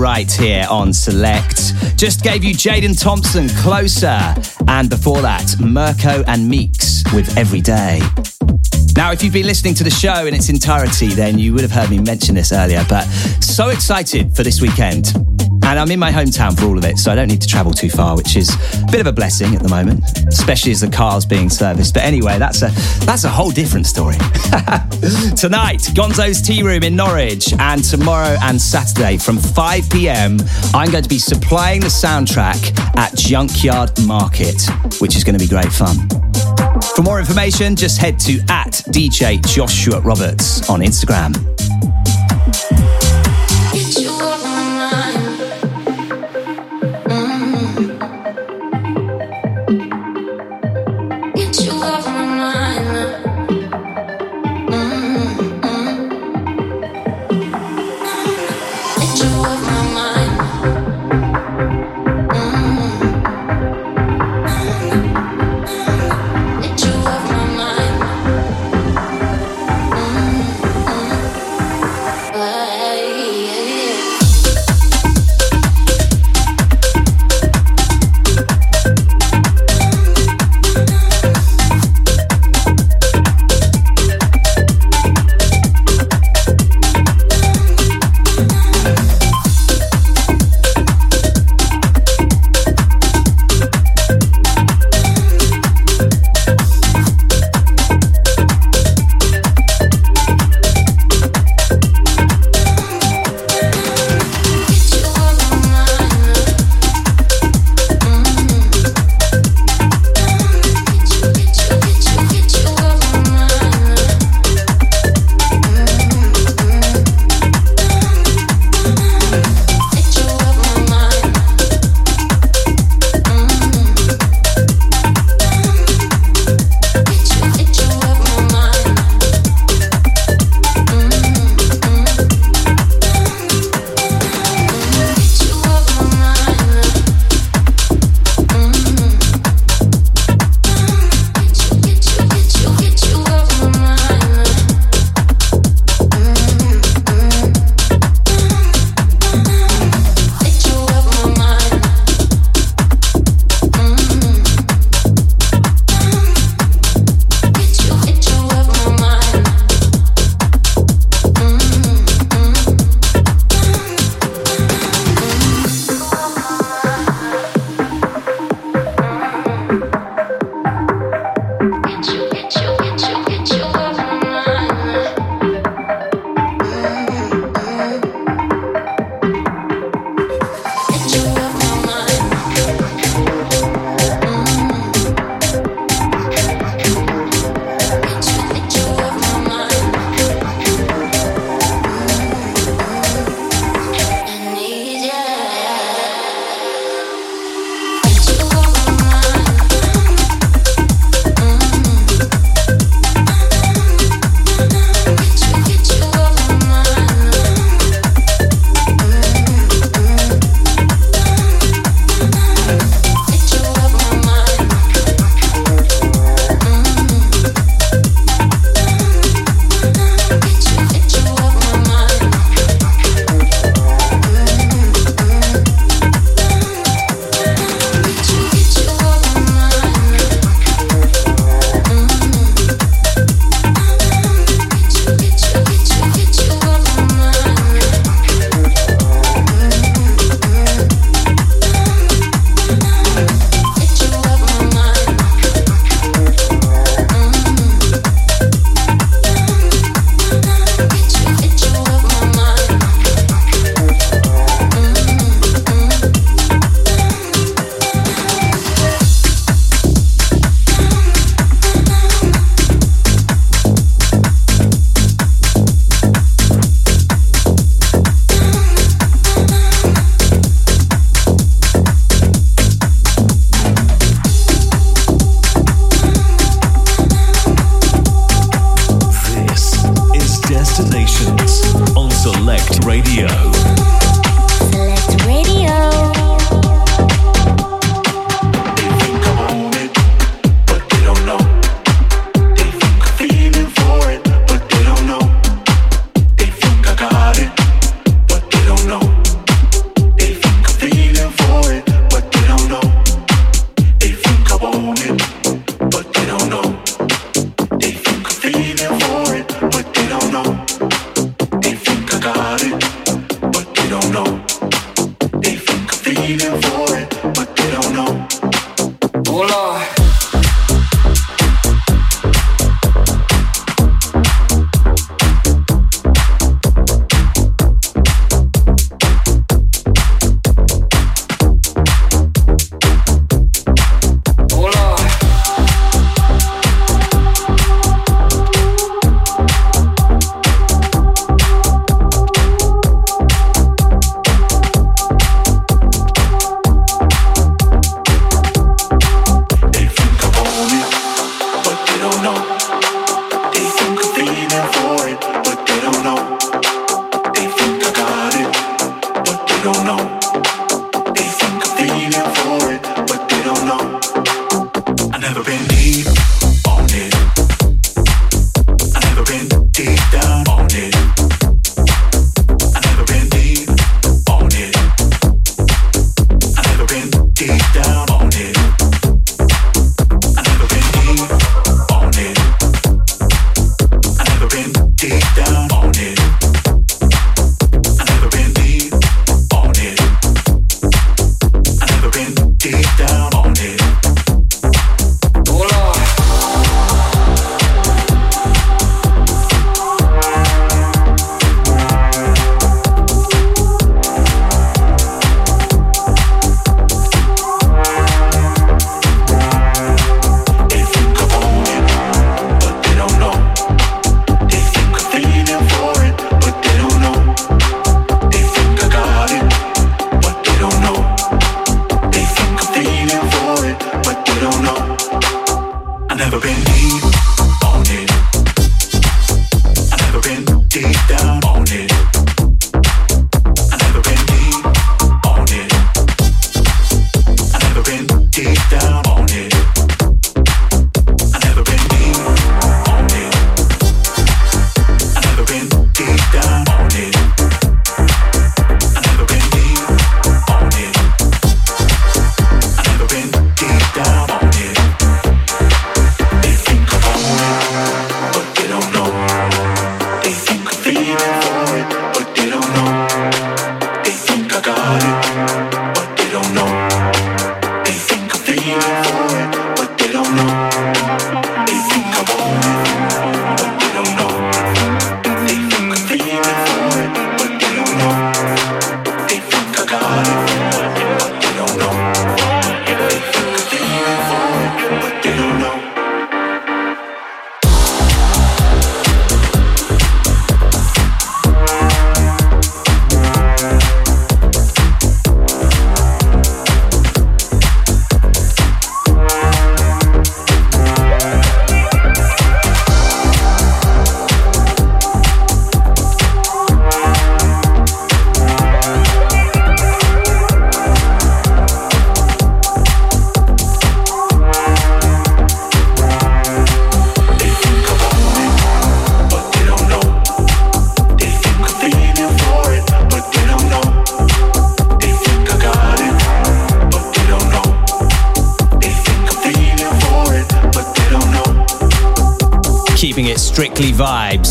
[0.00, 1.74] Right here on Select.
[1.98, 4.18] Just gave you Jaden Thompson closer,
[4.66, 8.00] and before that, Mirko and Meex with Every Day.
[8.96, 11.70] Now, if you've been listening to the show in its entirety, then you would have
[11.70, 13.02] heard me mention this earlier, but
[13.42, 15.12] so excited for this weekend.
[15.64, 17.74] And I'm in my hometown for all of it, so I don't need to travel
[17.74, 18.48] too far, which is
[18.82, 21.92] a bit of a blessing at the moment, especially as the car's being serviced.
[21.92, 22.70] But anyway, that's a
[23.04, 24.16] that's a whole different story.
[25.00, 30.38] Tonight, Gonzo's Tea Room in Norwich, and tomorrow and Saturday from 5 p.m.,
[30.74, 34.62] I'm going to be supplying the soundtrack at Junkyard Market,
[35.00, 35.96] which is going to be great fun.
[36.94, 41.59] For more information, just head to at DJ Joshua Roberts on Instagram.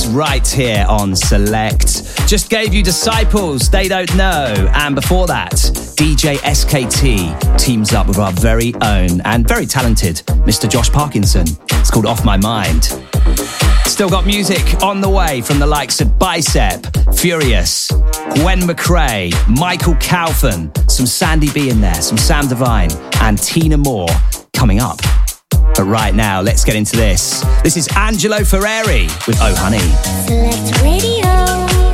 [0.10, 2.28] Right here on Select.
[2.28, 4.54] Just gave you Disciples, They Don't Know.
[4.76, 10.70] And before that, DJ SKT teams up with our very own and very talented Mr.
[10.70, 11.48] Josh Parkinson.
[11.72, 12.86] It's called Off My Mind.
[13.86, 17.88] Still got music on the way from the likes of Bicep, Furious,
[18.36, 22.92] Gwen McCrae, Michael Kaufman, some Sandy B in there, some Sam Divine,
[23.22, 24.10] and Tina Moore
[24.54, 25.00] coming up.
[25.80, 27.40] But right now, let's get into this.
[27.64, 29.80] This is Angelo Ferreri with Oh Honey.
[30.28, 31.89] Select Radio.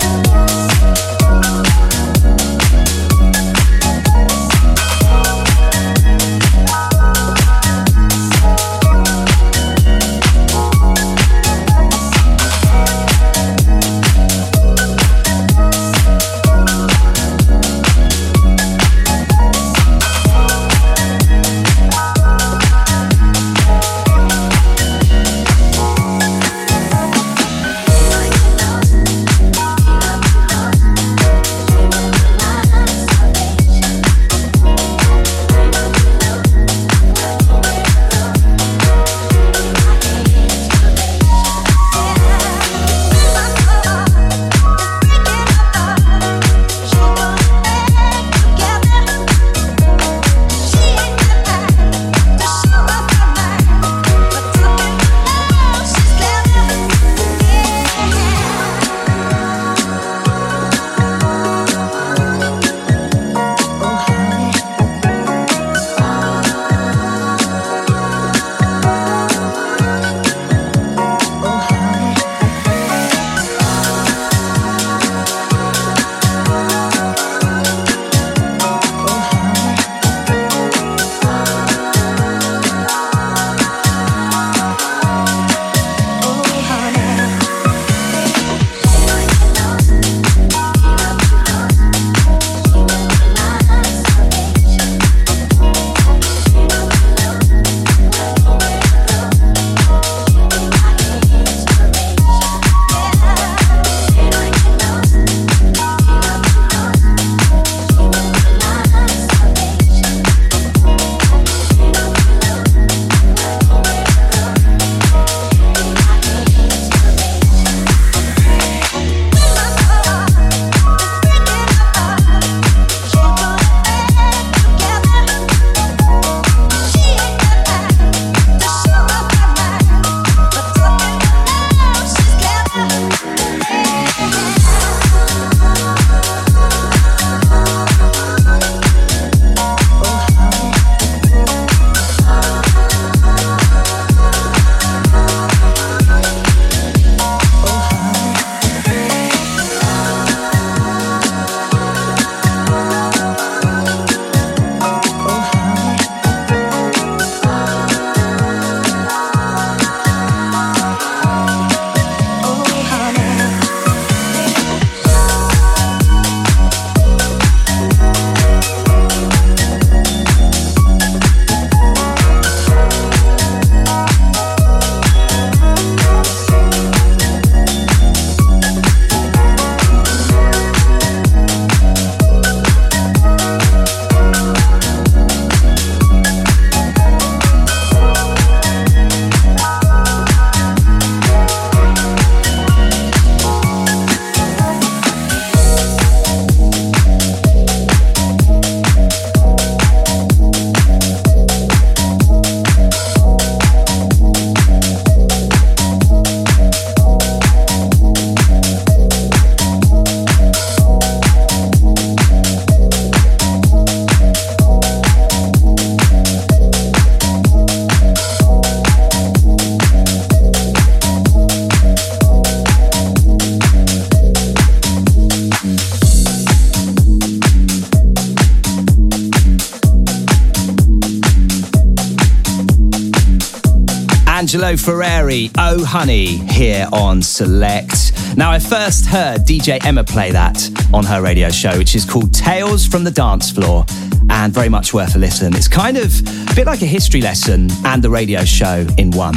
[234.66, 238.36] Angelo Ferreri, Oh Honey, here on Select.
[238.36, 240.58] Now, I first heard DJ Emma play that
[240.92, 243.86] on her radio show, which is called Tales from the Dance Floor,
[244.32, 245.56] and very much worth a listen.
[245.56, 246.20] It's kind of
[246.50, 249.36] a bit like a history lesson and the radio show in one.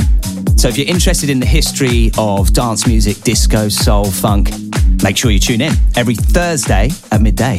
[0.57, 4.51] So, if you're interested in the history of dance music, disco, soul, funk,
[5.03, 7.59] make sure you tune in every Thursday at midday.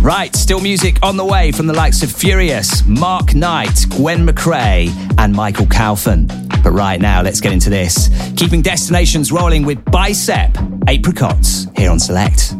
[0.00, 4.88] Right, still music on the way from the likes of Furious, Mark Knight, Gwen McCrae,
[5.18, 6.47] and Michael Calfan.
[6.68, 8.10] But right now, let's get into this.
[8.36, 10.54] Keeping destinations rolling with Bicep,
[10.86, 12.57] Apricots, here on Select.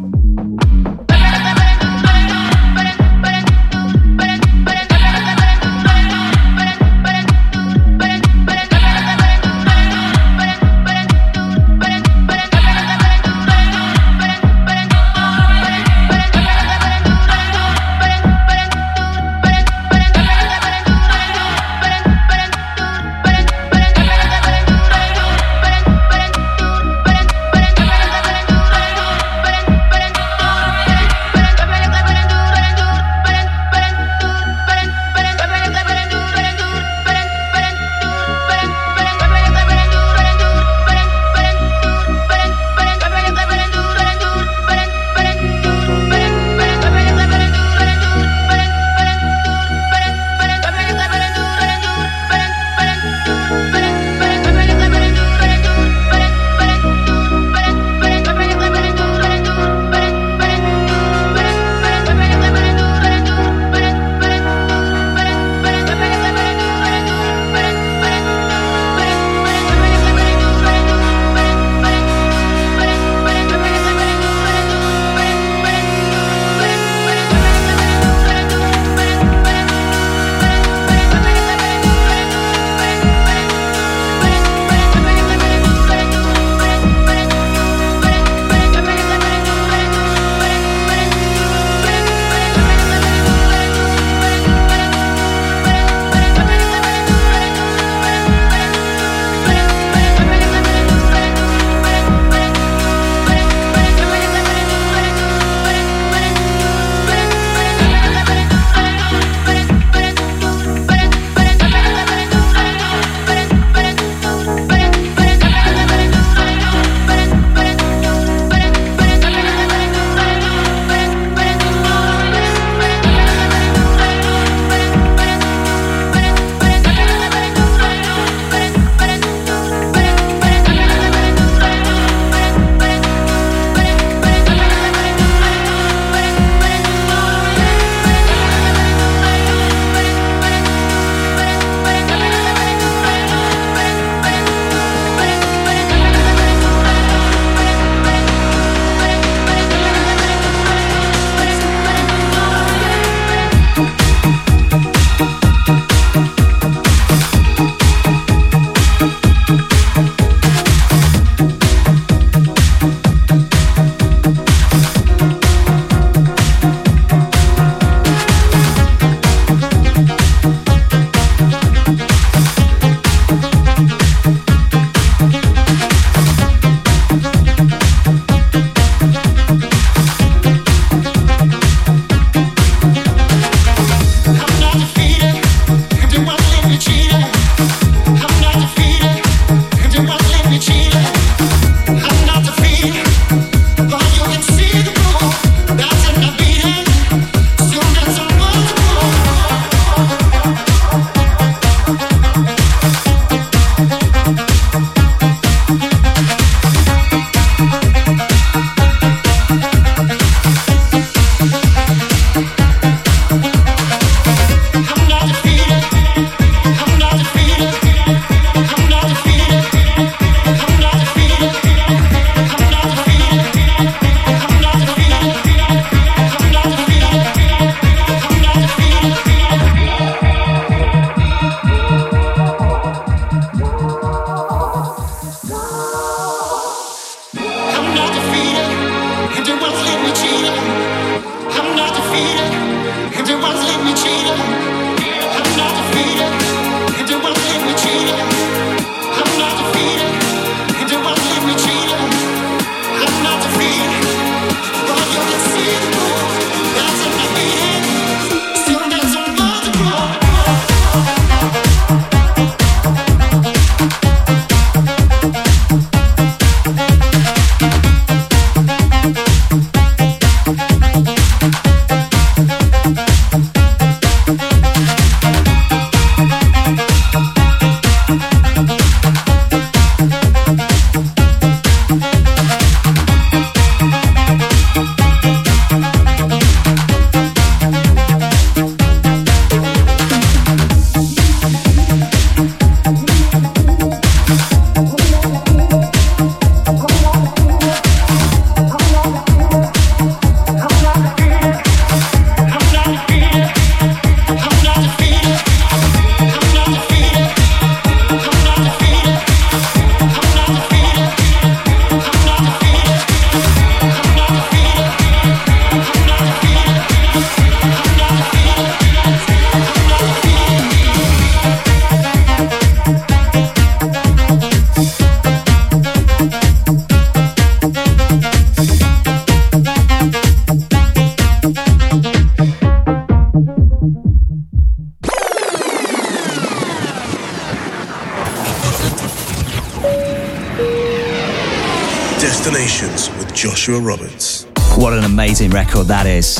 [344.09, 344.45] Roberts.
[344.75, 346.39] What an amazing record that is.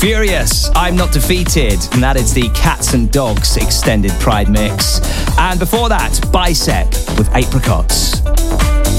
[0.00, 5.00] Furious, I'm Not Defeated, and that is the Cats and Dogs extended Pride mix.
[5.38, 6.88] And before that, Bicep
[7.18, 8.20] with Apricots.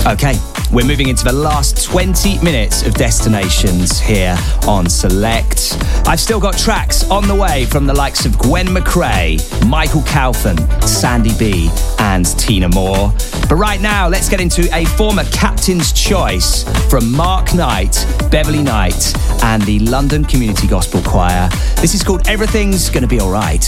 [0.08, 0.34] Okay,
[0.72, 4.36] we're moving into the last 20 minutes of destinations here
[4.66, 5.78] on Select.
[6.08, 10.58] I've still got tracks on the way from the likes of Gwen McCrae, Michael Calfan,
[10.84, 11.70] Sandy B,
[12.00, 13.14] and Tina Moore.
[13.48, 19.14] But right now, let's get into a former captain's choice from Mark Knight, Beverly Knight,
[19.44, 21.50] and the London Community Gospel Choir.
[21.76, 23.68] This is called Everything's Gonna Be Alright.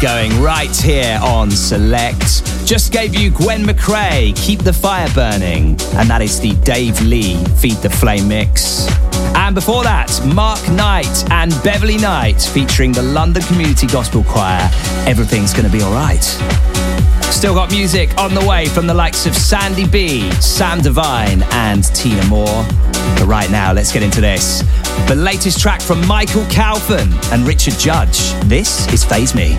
[0.00, 2.44] going right here on Select.
[2.64, 7.36] Just gave you Gwen McCrae, Keep the Fire Burning, and that is the Dave Lee
[7.56, 8.86] Feed the Flame mix.
[9.34, 14.70] And before that, Mark Knight and Beverly Knight featuring the London Community Gospel Choir.
[15.06, 16.24] Everything's gonna be alright.
[17.32, 21.84] Still got music on the way from the likes of Sandy B, Sam Divine, and
[21.94, 22.64] Tina Moore.
[23.16, 24.62] But right now, let's get into this
[25.06, 28.32] the latest track from Michael Calfan and Richard Judge.
[28.44, 29.56] This is Phase Me.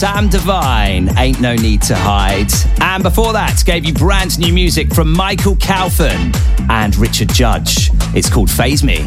[0.00, 2.50] Sam Divine, Ain't No Need to Hide.
[2.80, 6.34] And before that, gave you brand new music from Michael Calfan
[6.70, 7.90] and Richard Judge.
[8.14, 9.06] It's called Phase Me.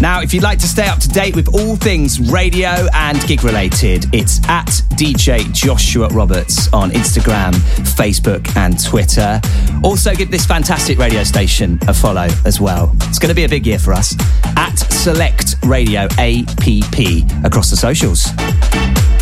[0.00, 3.44] Now, if you'd like to stay up to date with all things radio and gig
[3.44, 4.66] related, it's at
[4.96, 7.52] DJ Joshua Roberts on Instagram,
[7.98, 9.42] Facebook, and Twitter.
[9.84, 12.96] Also, give this fantastic radio station a follow as well.
[13.02, 14.16] It's going to be a big year for us.
[14.56, 18.24] At Select Radio APP across the socials.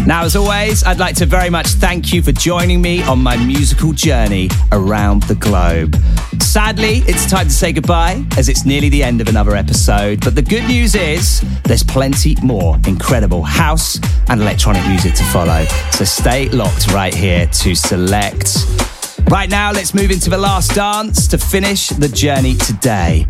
[0.06, 3.38] Now, as always, I'd like to very much thank you for joining me on my
[3.38, 5.96] musical journey around the globe.
[6.42, 10.22] Sadly, it's time to say goodbye as it's nearly the end of another episode.
[10.22, 13.98] But the good news is there's plenty more incredible house
[14.28, 15.64] and electronic music to follow.
[15.92, 18.58] So stay locked right here to select.
[19.30, 23.26] Right now, let's move into the last dance to finish the journey today.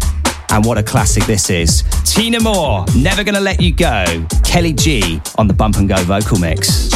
[0.51, 1.84] And what a classic this is.
[2.15, 4.05] Tina Moore, Never Gonna Let You Go.
[4.45, 6.94] Kelly G on the Bump and Go vocal mix.